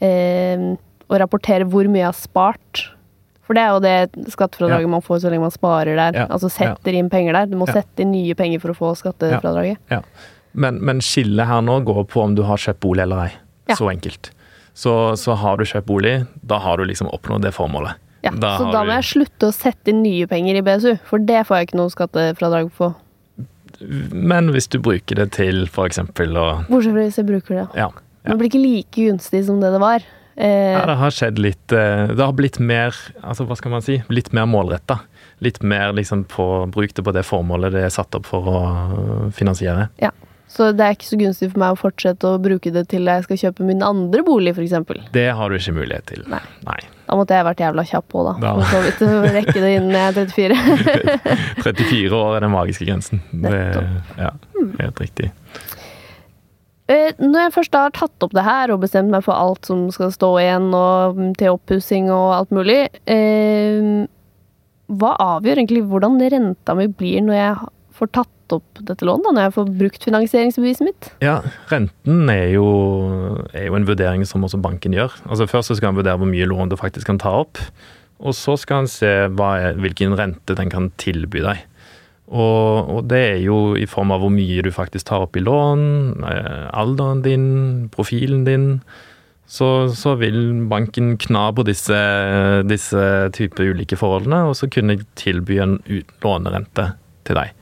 eh, 0.00 0.76
og 1.08 1.20
rapporterer 1.20 1.64
hvor 1.68 1.86
mye 1.86 2.02
jeg 2.02 2.10
har 2.10 2.18
spart. 2.18 2.93
For 3.46 3.54
det 3.54 3.60
er 3.62 3.72
jo 3.74 3.80
det 3.84 4.30
skattefradraget 4.32 4.88
man 4.88 5.02
får 5.04 5.18
så 5.20 5.30
lenge 5.30 5.44
man 5.44 5.50
sparer 5.52 5.96
der. 5.98 6.12
Ja. 6.22 6.26
Altså 6.32 6.48
setter 6.50 6.94
inn 6.96 7.10
penger 7.12 7.32
der. 7.36 7.46
Du 7.46 7.56
må 7.60 7.66
Ja. 7.68 7.74
sette 7.82 8.00
inn 8.00 8.12
nye 8.12 8.34
penger 8.34 8.60
for 8.62 8.72
å 8.72 8.76
få 8.78 8.94
skattefradraget. 8.96 9.76
Men, 10.54 10.78
men 10.84 11.00
skillet 11.00 11.46
her 11.46 11.60
nå 11.60 11.80
går 11.84 12.04
på 12.08 12.22
om 12.22 12.34
du 12.34 12.42
har 12.42 12.56
kjøpt 12.56 12.80
bolig 12.80 13.02
eller 13.02 13.26
ei. 13.26 13.32
Ja. 13.68 13.74
Så 13.74 13.90
enkelt. 13.90 14.30
Så, 14.74 15.14
så 15.20 15.34
har 15.36 15.56
du 15.58 15.64
kjøpt 15.64 15.86
bolig, 15.86 16.26
da 16.46 16.58
har 16.58 16.76
du 16.78 16.84
liksom 16.84 17.08
oppnådd 17.12 17.42
det 17.42 17.52
formålet. 17.54 17.94
Ja, 18.24 18.30
Da 18.30 18.56
så 18.58 18.64
da 18.70 18.72
da 18.72 18.82
du- 18.84 18.88
må 18.90 18.94
jeg 18.96 19.04
slutte 19.04 19.48
å 19.50 19.52
sette 19.52 19.88
inn 19.92 20.02
nye 20.02 20.26
penger 20.26 20.56
i 20.56 20.62
BSU, 20.62 20.98
for 21.04 21.18
det 21.18 21.44
får 21.46 21.56
jeg 21.58 21.68
ikke 21.68 21.76
noe 21.76 21.90
skattefradrag 21.92 22.70
på. 22.72 22.94
Men 24.14 24.48
hvis 24.54 24.68
du 24.70 24.78
bruker 24.78 25.18
det 25.18 25.32
til 25.36 25.64
f.eks. 25.66 25.98
å 25.98 26.06
Bortsett 26.06 26.92
fra 26.94 27.02
hvis 27.04 27.16
jeg 27.18 27.26
bruker 27.26 27.54
det. 27.58 27.66
ja, 27.76 27.88
ja. 28.24 28.30
Det 28.30 28.38
blir 28.38 28.48
ikke 28.48 28.62
like 28.62 28.94
gunstig 28.96 29.44
som 29.44 29.60
det 29.60 29.72
det 29.74 29.80
var. 29.82 30.00
Eh, 30.36 30.72
ja, 30.74 30.82
det 30.86 30.96
har 30.98 31.12
skjedd 31.14 31.38
litt 31.38 31.72
eh, 31.72 32.08
Det 32.10 32.18
har 32.18 32.32
blitt 32.34 32.56
mer 32.58 32.96
altså 33.22 33.44
hva 33.46 33.54
skal 33.54 33.70
man 33.76 33.84
si, 33.86 34.00
litt 34.10 34.32
mer 34.34 34.48
målretta. 34.50 34.98
Litt 35.44 35.60
mer 35.62 35.92
liksom 35.94 36.24
på 36.30 36.66
Bruk 36.74 36.94
det 36.94 37.04
på 37.06 37.14
det 37.14 37.22
formålet 37.26 37.74
det 37.74 37.84
er 37.86 37.92
satt 37.94 38.14
opp 38.18 38.26
for 38.26 38.48
å 38.50 38.60
finansiere. 39.34 39.88
Ja, 40.02 40.10
Så 40.50 40.72
det 40.74 40.84
er 40.86 40.94
ikke 40.96 41.08
så 41.08 41.18
gunstig 41.18 41.50
for 41.52 41.62
meg 41.62 41.74
å 41.74 41.78
fortsette 41.78 42.28
å 42.30 42.40
bruke 42.42 42.70
det 42.74 42.86
til 42.90 43.06
jeg 43.10 43.24
skal 43.26 43.40
kjøpe 43.40 43.66
min 43.66 43.82
andre 43.82 44.22
bolig, 44.26 44.54
f.eks. 44.54 44.74
Det 45.14 45.28
har 45.34 45.50
du 45.50 45.58
ikke 45.58 45.74
mulighet 45.78 46.06
til. 46.10 46.26
Nei. 46.30 46.42
Nei. 46.66 46.80
Da 47.04 47.18
måtte 47.18 47.36
jeg 47.36 47.44
vært 47.46 47.60
jævla 47.60 47.84
kjapp 47.86 48.06
på, 48.10 48.22
da. 48.26 48.34
Da. 48.40 48.52
For 48.58 48.70
så 48.70 48.82
vidt 48.86 49.34
rekke 49.38 49.56
det 49.60 49.72
innen 49.76 49.94
jeg 49.98 50.06
er 50.08 50.34
34. 50.34 51.30
34 51.66 52.20
år 52.20 52.38
er 52.38 52.46
den 52.46 52.54
magiske 52.54 52.86
grensen. 52.88 53.22
Det, 53.44 53.60
ja, 54.18 54.30
helt 54.80 55.02
riktig. 55.02 55.30
Eh, 56.90 57.14
Når 57.16 57.46
jeg 57.46 57.54
først 57.54 57.76
har 57.78 57.94
tatt 57.96 58.26
opp 58.26 58.34
det 58.36 58.44
her 58.44 58.72
og 58.74 58.82
bestemt 58.82 59.12
meg 59.12 59.24
for 59.24 59.36
alt 59.36 59.64
som 59.68 59.86
skal 59.94 60.12
stå 60.12 60.34
igjen, 60.42 60.68
og 60.76 61.16
mm, 61.16 61.32
til 61.40 61.56
oppussing 61.56 62.10
og 62.12 62.34
alt 62.36 62.52
mulig, 62.52 62.82
eh, 63.08 64.04
hva 64.92 65.14
avgjør 65.38 65.62
egentlig 65.62 65.86
hvordan 65.88 66.20
renta 66.20 66.76
mi 66.76 66.90
blir 66.92 67.24
når 67.24 67.38
jeg 67.38 67.72
får 67.96 68.10
tatt 68.18 68.54
opp 68.54 68.82
dette 68.84 69.06
lånet? 69.08 69.32
Når 69.32 69.46
jeg 69.46 69.54
får 69.56 69.72
brukt 69.80 70.06
finansieringsbeviset 70.10 70.84
mitt? 70.84 71.10
Ja, 71.24 71.38
renten 71.70 72.28
er 72.28 72.50
jo, 72.52 72.66
er 73.54 73.70
jo 73.70 73.78
en 73.78 73.88
vurdering 73.88 74.26
som 74.28 74.44
også 74.44 74.60
banken 74.60 74.96
gjør. 74.96 75.14
Altså 75.24 75.48
Først 75.48 75.72
så 75.72 75.78
skal 75.78 75.92
han 75.92 76.00
vurdere 76.00 76.20
hvor 76.20 76.28
mye 76.28 76.48
lån 76.50 76.72
du 76.72 76.76
faktisk 76.80 77.08
kan 77.08 77.22
ta 77.22 77.32
opp. 77.44 77.60
Og 78.24 78.36
så 78.36 78.58
skal 78.60 78.84
han 78.84 78.90
se 78.90 79.08
er, 79.08 79.80
hvilken 79.80 80.14
rente 80.18 80.56
den 80.56 80.70
kan 80.72 80.92
tilby 81.00 81.42
deg. 81.44 81.64
Og, 82.32 82.88
og 82.88 83.00
det 83.10 83.20
er 83.20 83.40
jo 83.44 83.74
i 83.76 83.86
form 83.88 84.14
av 84.14 84.22
hvor 84.22 84.32
mye 84.32 84.62
du 84.64 84.70
faktisk 84.72 85.10
tar 85.10 85.26
opp 85.26 85.36
i 85.36 85.42
lån, 85.44 85.82
eh, 86.24 86.68
alderen 86.72 87.20
din, 87.24 87.48
profilen 87.92 88.46
din. 88.48 88.68
Så, 89.44 89.92
så 89.92 90.14
vil 90.16 90.64
banken 90.70 91.18
kna 91.20 91.50
på 91.52 91.66
disse, 91.68 91.98
disse 92.64 93.02
typer 93.36 93.74
ulike 93.74 93.98
forholdene, 94.00 94.46
og 94.48 94.56
så 94.56 94.70
kunne 94.72 95.02
tilby 95.20 95.60
en 95.60 95.76
lånerente 96.24 96.94
til 97.28 97.38
deg. 97.42 97.52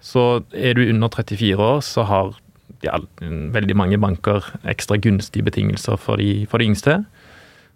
Så 0.00 0.44
er 0.54 0.78
du 0.78 0.86
under 0.86 1.10
34 1.10 1.58
år, 1.58 1.82
så 1.84 2.06
har 2.06 2.38
ja, 2.86 2.94
veldig 3.20 3.76
mange 3.76 3.98
banker 4.00 4.46
ekstra 4.70 4.96
gunstige 5.02 5.44
betingelser 5.50 5.98
for 6.00 6.22
de, 6.22 6.46
for 6.48 6.62
de 6.62 6.70
yngste. 6.70 7.00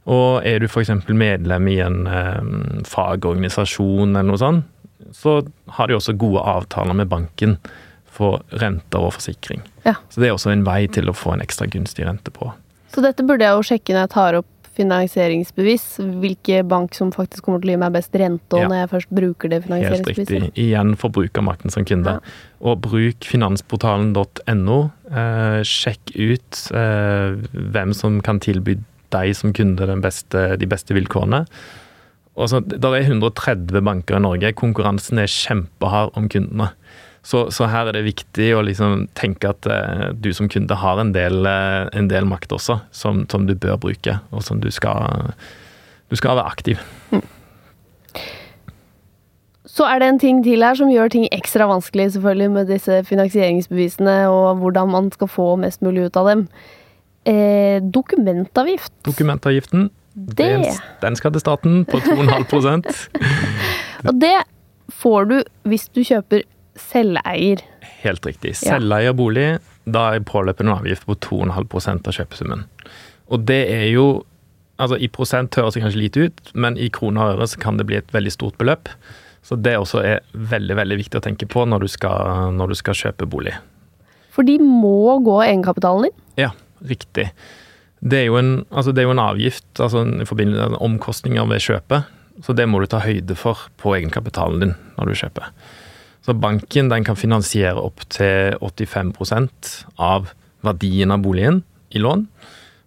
Og 0.05 0.45
er 0.47 0.61
du 0.61 0.69
f.eks. 0.69 0.93
medlem 1.09 1.69
i 1.73 1.79
en 1.83 2.07
eh, 2.07 2.41
fagorganisasjon 2.89 4.15
eller 4.15 4.31
noe 4.31 4.41
sånt, 4.41 4.71
så 5.13 5.43
har 5.77 5.89
de 5.89 5.95
også 5.99 6.17
gode 6.19 6.41
avtaler 6.41 6.95
med 6.95 7.09
banken 7.09 7.59
for 8.15 8.43
renter 8.63 9.03
og 9.03 9.17
forsikring. 9.17 9.63
Ja. 9.85 9.97
Så 10.09 10.21
det 10.23 10.29
er 10.31 10.37
også 10.37 10.53
en 10.55 10.65
vei 10.65 10.87
til 10.87 11.11
å 11.11 11.15
få 11.17 11.35
en 11.35 11.43
ekstra 11.43 11.67
gunstig 11.67 12.07
rente 12.07 12.31
på. 12.31 12.53
Så 12.95 13.03
dette 13.03 13.25
burde 13.27 13.43
jeg 13.43 13.57
jo 13.59 13.65
sjekke 13.67 13.93
når 13.97 14.05
jeg 14.07 14.13
tar 14.15 14.39
opp 14.39 14.51
finansieringsbevis. 14.75 15.85
Hvilke 16.23 16.63
bank 16.67 16.95
som 16.99 17.13
faktisk 17.15 17.45
kommer 17.47 17.61
til 17.63 17.71
å 17.71 17.75
gi 17.75 17.81
meg 17.83 17.93
best 17.95 18.15
rente, 18.19 18.59
Ja. 18.59 18.67
når 18.69 18.81
jeg 18.81 18.91
først 18.91 19.11
bruker 19.15 19.49
det 19.51 19.61
finansieringsbeviset. 19.67 20.31
Helt 20.31 20.45
riktig. 20.49 20.65
Igjen 20.65 20.97
forbrukermakten 20.99 21.71
som 21.71 21.85
kunde. 21.85 22.21
Og 22.61 22.81
bruk 22.81 23.21
finansportalen.no. 23.25 24.79
Eh, 25.11 25.61
sjekk 25.63 26.15
ut 26.17 26.61
eh, 26.75 27.37
hvem 27.53 27.95
som 27.95 28.21
kan 28.21 28.41
tilby 28.41 28.79
deg 29.15 29.35
som 29.37 29.53
kunde 29.53 29.87
den 29.87 30.01
beste, 30.03 30.57
de 30.59 30.67
beste 30.67 30.95
vilkårene. 30.95 31.45
Og 32.35 32.51
Det 32.67 32.83
er 32.83 33.05
130 33.07 33.83
banker 33.87 34.19
i 34.19 34.23
Norge. 34.25 34.53
Konkurransen 34.59 35.21
er 35.23 35.31
kjempehard 35.31 36.15
om 36.19 36.29
kundene. 36.29 36.73
Så, 37.25 37.47
så 37.55 37.69
her 37.73 37.89
er 37.89 37.97
det 37.97 38.05
viktig 38.05 38.51
å 38.53 38.65
liksom 38.67 39.07
tenke 39.17 39.55
at 39.55 39.65
eh, 39.71 40.11
du 40.13 40.29
som 40.37 40.51
kunde 40.53 40.77
har 40.77 40.99
en 41.01 41.15
del, 41.15 41.47
eh, 41.49 41.87
en 41.97 42.11
del 42.11 42.27
makt 42.29 42.53
også, 42.53 42.83
som, 42.93 43.23
som 43.33 43.47
du 43.49 43.55
bør 43.57 43.79
bruke, 43.81 44.19
og 44.29 44.45
som 44.45 44.61
du 44.61 44.69
skal, 44.75 45.33
du 46.13 46.19
skal 46.21 46.37
være 46.37 46.53
aktiv. 46.53 46.83
Så 49.75 49.89
er 49.89 50.03
det 50.03 50.11
en 50.11 50.21
ting 50.21 50.45
til 50.45 50.63
her 50.63 50.77
som 50.77 50.93
gjør 50.93 51.15
ting 51.15 51.25
ekstra 51.33 51.65
vanskelig, 51.71 52.13
selvfølgelig, 52.15 52.51
med 52.59 52.69
disse 52.71 53.01
finansieringsbevisene, 53.09 54.19
og 54.29 54.61
hvordan 54.61 54.93
man 54.93 55.09
skal 55.15 55.31
få 55.33 55.49
mest 55.65 55.81
mulig 55.83 56.11
ut 56.11 56.21
av 56.21 56.29
dem. 56.29 56.45
Eh, 57.25 57.81
dokumentavgift. 57.81 58.93
Dokumentavgiften, 59.09 59.89
Det. 60.15 60.37
den, 60.39 60.65
den 61.03 61.17
skal 61.19 61.33
til 61.35 61.43
staten 61.43 61.81
på 61.91 61.99
2,5% 61.99 62.91
Og 64.09 64.21
det 64.23 64.37
får 64.95 65.31
du 65.31 65.39
hvis 65.67 65.89
du 65.91 66.05
kjøper 66.07 66.45
selveier. 66.79 67.63
Helt 68.03 68.27
riktig. 68.27 68.53
Selveierbolig, 68.61 69.49
bolig, 69.57 69.91
da 69.97 70.05
er 70.15 70.23
påløpende 70.27 70.77
avgift 70.77 71.07
på 71.09 71.17
2,5% 71.27 72.11
av 72.11 72.17
kjøpesummen. 72.19 72.65
Og 73.33 73.45
det 73.49 73.65
er 73.73 73.89
jo 73.95 74.07
Altså, 74.75 74.97
i 74.99 75.07
prosent 75.07 75.55
høres 75.55 75.77
det 75.77 75.85
kanskje 75.85 76.01
lite 76.01 76.25
ut, 76.27 76.49
men 76.59 76.75
i 76.75 76.89
kroner 76.91 77.23
og 77.23 77.37
øre 77.37 77.47
så 77.47 77.61
kan 77.63 77.77
det 77.79 77.85
bli 77.87 77.95
et 78.01 78.09
veldig 78.11 78.33
stort 78.35 78.57
beløp. 78.59 78.89
Så 79.47 79.55
det 79.55 79.77
også 79.79 80.01
er 80.03 80.25
veldig, 80.35 80.75
veldig 80.81 80.97
viktig 80.99 81.21
å 81.21 81.23
tenke 81.23 81.47
på 81.47 81.63
når 81.69 81.85
du 81.85 81.93
skal, 81.93 82.51
når 82.57 82.73
du 82.73 82.79
skal 82.81 82.99
kjøpe 82.99 83.29
bolig. 83.31 83.53
For 84.35 84.43
de 84.43 84.57
må 84.59 85.21
gå 85.23 85.37
egenkapitalen 85.45 86.09
din. 86.09 86.17
Ja, 86.43 86.51
riktig. 86.91 87.29
Det 88.05 88.21
er 88.21 88.27
jo 88.29 88.37
en, 88.37 88.53
altså 88.69 88.93
det 88.93 89.03
er 89.03 89.09
jo 89.09 89.15
en 89.15 89.23
avgift, 89.23 89.67
altså 89.81 90.03
en 90.05 90.21
i 90.21 90.29
forbindelse 90.29 90.75
med 90.75 90.83
omkostninger 90.85 91.49
ved 91.49 91.65
kjøpet. 91.65 92.11
Så 92.45 92.53
det 92.57 92.67
må 92.69 92.81
du 92.83 92.89
ta 92.91 93.01
høyde 93.01 93.37
for 93.39 93.69
på 93.81 93.95
egenkapitalen 93.97 94.61
din 94.61 94.75
når 94.99 95.09
du 95.09 95.19
kjøper. 95.23 95.49
Så 96.25 96.35
banken 96.37 96.89
den 96.91 97.05
kan 97.05 97.19
finansiere 97.21 97.81
opp 97.81 98.05
til 98.13 98.57
85% 98.61 99.75
av 100.01 100.33
verdien 100.65 101.13
av 101.13 101.25
boligen 101.25 101.63
i 101.95 102.01
lån, 102.01 102.27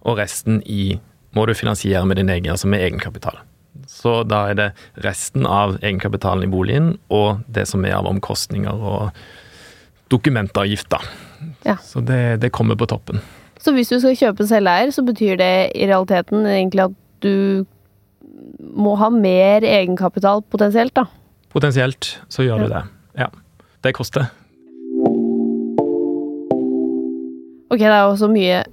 og 0.07 0.17
resten 0.17 0.61
i, 0.65 0.97
må 1.37 1.45
du 1.45 1.53
finansiere 1.57 2.05
med 2.09 2.17
din 2.19 2.31
egen, 2.33 2.49
altså 2.53 2.69
med 2.69 2.81
egenkapital. 2.81 3.39
Så 3.87 4.23
da 4.27 4.47
er 4.51 4.57
det 4.57 4.67
resten 5.05 5.45
av 5.45 5.77
egenkapitalen 5.79 6.47
i 6.47 6.51
boligen 6.51 6.95
og 7.13 7.43
det 7.45 7.67
som 7.69 7.85
er 7.85 7.95
av 7.99 8.09
omkostninger 8.09 8.73
og 8.73 9.11
dokumentavgift, 10.11 10.89
da. 10.91 11.01
Ja. 11.65 11.77
Så 11.83 12.01
det, 12.05 12.39
det 12.41 12.53
kommer 12.55 12.77
på 12.79 12.87
toppen. 12.89 13.21
Så 13.67 13.73
hvis 13.75 13.89
du 13.91 13.97
skal 13.99 14.15
kjøpe 14.15 14.45
selveier, 14.47 14.93
så 14.95 15.03
betyr 15.03 15.35
det 15.41 15.53
i 15.75 15.87
realiteten 15.89 16.45
egentlig 16.47 16.85
at 16.85 16.93
du 17.25 17.65
må 18.79 18.93
ha 18.95 19.09
mer 19.11 19.65
egenkapital 19.67 20.39
potensielt, 20.47 20.93
da. 20.95 21.03
Potensielt 21.51 22.13
så 22.31 22.45
gjør 22.45 22.63
du 22.63 22.71
det. 22.71 22.83
Ja. 23.19 23.27
Det 23.83 23.91
koster. 23.97 24.29
Ok, 27.67 27.83
det 27.83 27.91
er 27.91 28.05
jo 28.07 28.15
så 28.19 28.31
mye 28.31 28.63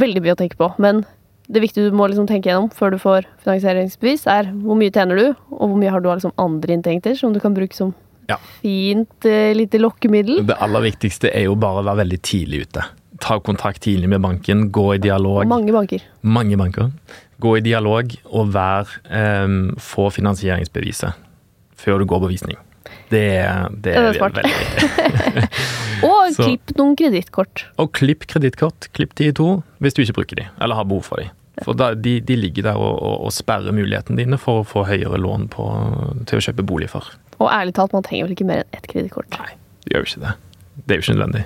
Veldig 0.00 0.20
mye 0.24 0.34
å 0.34 0.36
tenke 0.36 0.56
på, 0.60 0.66
men 0.80 1.04
det 1.48 1.62
viktige 1.62 1.88
du 1.88 1.94
må 1.96 2.04
liksom 2.10 2.26
tenke 2.28 2.50
gjennom 2.50 2.66
før 2.74 2.92
du 2.92 2.98
får 3.00 3.24
finansieringsbevis, 3.46 4.26
er 4.28 4.50
hvor 4.52 4.76
mye 4.76 4.92
tjener 4.92 5.16
du, 5.16 5.26
og 5.54 5.62
hvor 5.70 5.78
mye 5.80 5.92
har 5.94 6.02
du 6.04 6.10
av 6.10 6.18
liksom 6.18 6.34
andre 6.42 6.74
inntekter 6.76 7.16
som 7.16 7.32
du 7.32 7.40
kan 7.40 7.56
bruke 7.56 7.76
som 7.76 7.94
Ja. 8.28 8.36
fint 8.60 9.24
eh, 9.24 9.54
lite 9.56 9.80
lokkemiddel. 9.80 10.42
Det 10.48 10.56
aller 10.60 10.84
viktigste 10.88 11.30
er 11.32 11.46
jo 11.46 11.54
bare 11.56 11.80
å 11.80 11.86
være 11.86 12.02
veldig 12.02 12.20
tidlig 12.28 12.66
ute. 12.66 12.84
Ta 13.20 13.38
kontakt 13.40 13.80
tidlig 13.86 14.08
med 14.12 14.20
banken, 14.24 14.66
gå 14.74 14.94
i 14.94 14.98
dialog. 15.02 15.42
Og 15.44 15.48
mange 15.50 15.72
banker. 15.72 16.02
Mange 16.22 16.56
banker. 16.60 16.90
Gå 17.40 17.56
i 17.58 17.62
dialog 17.64 18.12
og 18.32 18.52
vær, 18.54 18.90
um, 19.12 19.74
få 19.80 20.10
finansieringsbeviset 20.12 21.12
før 21.76 21.98
du 22.00 22.06
går 22.08 22.20
på 22.24 22.30
visning. 22.32 22.56
Det, 23.10 23.22
det 23.82 23.94
det 23.94 23.96
er 23.96 24.16
smart. 24.18 24.36
veldig. 24.40 25.48
Og 26.06 26.34
Så- 26.34 26.42
klipp 26.44 26.72
noen 26.78 26.96
kredittkort. 26.98 27.64
Og 27.80 27.92
klipp 27.96 28.26
kredittkort. 28.28 28.88
Klipp 28.92 29.14
de 29.16 29.28
i 29.30 29.32
to 29.36 29.62
hvis 29.80 29.94
du 29.96 30.02
ikke 30.02 30.16
bruker 30.20 30.36
de, 30.40 30.46
eller 30.60 30.74
har 30.76 30.84
behov 30.84 31.04
for 31.08 31.22
de. 31.22 31.28
For 31.64 31.72
da, 31.72 31.94
de, 31.94 32.18
de 32.20 32.36
ligger 32.36 32.66
der 32.68 32.76
og, 32.76 32.98
og, 33.00 33.14
og 33.28 33.32
sperrer 33.32 33.72
mulighetene 33.72 34.18
dine 34.20 34.36
for 34.40 34.60
å 34.60 34.66
få 34.68 34.82
høyere 34.90 35.16
lån 35.22 35.46
på, 35.54 35.64
til 36.28 36.36
å 36.40 36.44
kjøpe 36.44 36.66
bolig 36.68 36.90
for. 36.92 37.08
Og 37.40 37.48
ærlig 37.48 37.72
talt, 37.78 37.94
man 37.96 38.04
trenger 38.04 38.26
vel 38.28 38.34
ikke 38.36 38.48
mer 38.48 38.60
enn 38.64 38.76
ett 38.76 38.88
kredittkort. 38.90 39.38
Nei, 39.40 39.54
det 39.86 39.94
gjør 39.94 40.04
jo 40.04 40.10
ikke 40.10 40.24
det. 40.26 40.34
Det 40.84 40.90
er 40.92 41.00
jo 41.00 41.04
ikke 41.06 41.16
nødvendig. 41.16 41.44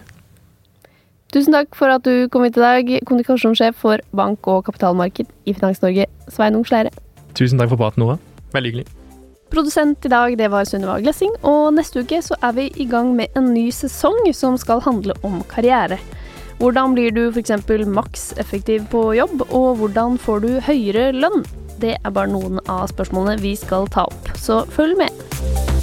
Tusen 1.30 1.54
takk 1.54 1.76
for 1.78 1.92
at 1.94 2.02
du 2.02 2.26
kom 2.32 2.42
hit 2.42 2.56
i 2.58 2.62
dag, 2.62 2.88
kommunikasjonssjef 3.06 3.76
for 3.78 4.02
bank- 4.16 4.48
og 4.50 4.64
kapitalmarked 4.66 5.28
i 5.46 5.54
Finans-Norge, 5.54 6.08
Sveinung 6.26 6.64
Sleire. 6.66 6.90
Tusen 7.38 7.60
takk 7.60 7.70
for 7.70 7.78
praten, 7.78 8.02
Nora. 8.02 8.18
Veldig 8.50 8.72
hyggelig. 8.72 8.86
Produsent 9.50 10.06
i 10.06 10.10
dag, 10.10 10.34
det 10.38 10.48
var 10.50 10.66
Sunniva 10.66 10.96
Glessing, 11.02 11.30
og 11.46 11.74
neste 11.74 12.02
uke 12.02 12.18
så 12.22 12.34
er 12.42 12.54
vi 12.58 12.66
i 12.82 12.86
gang 12.86 13.14
med 13.18 13.30
en 13.38 13.52
ny 13.54 13.68
sesong 13.74 14.18
som 14.34 14.58
skal 14.58 14.82
handle 14.82 15.14
om 15.26 15.40
karriere. 15.50 15.98
Hvordan 16.58 16.94
blir 16.94 17.14
du 17.14 17.22
f.eks. 17.30 17.54
maks 17.86 18.32
effektiv 18.38 18.90
på 18.90 19.14
jobb, 19.14 19.46
og 19.50 19.78
hvordan 19.78 20.18
får 20.18 20.42
du 20.44 20.50
høyere 20.66 21.10
lønn? 21.14 21.46
Det 21.80 21.94
er 21.96 22.10
bare 22.10 22.30
noen 22.30 22.58
av 22.68 22.90
spørsmålene 22.90 23.40
vi 23.42 23.54
skal 23.56 23.86
ta 23.88 24.04
opp, 24.10 24.34
så 24.36 24.64
følg 24.74 24.98
med. 24.98 25.79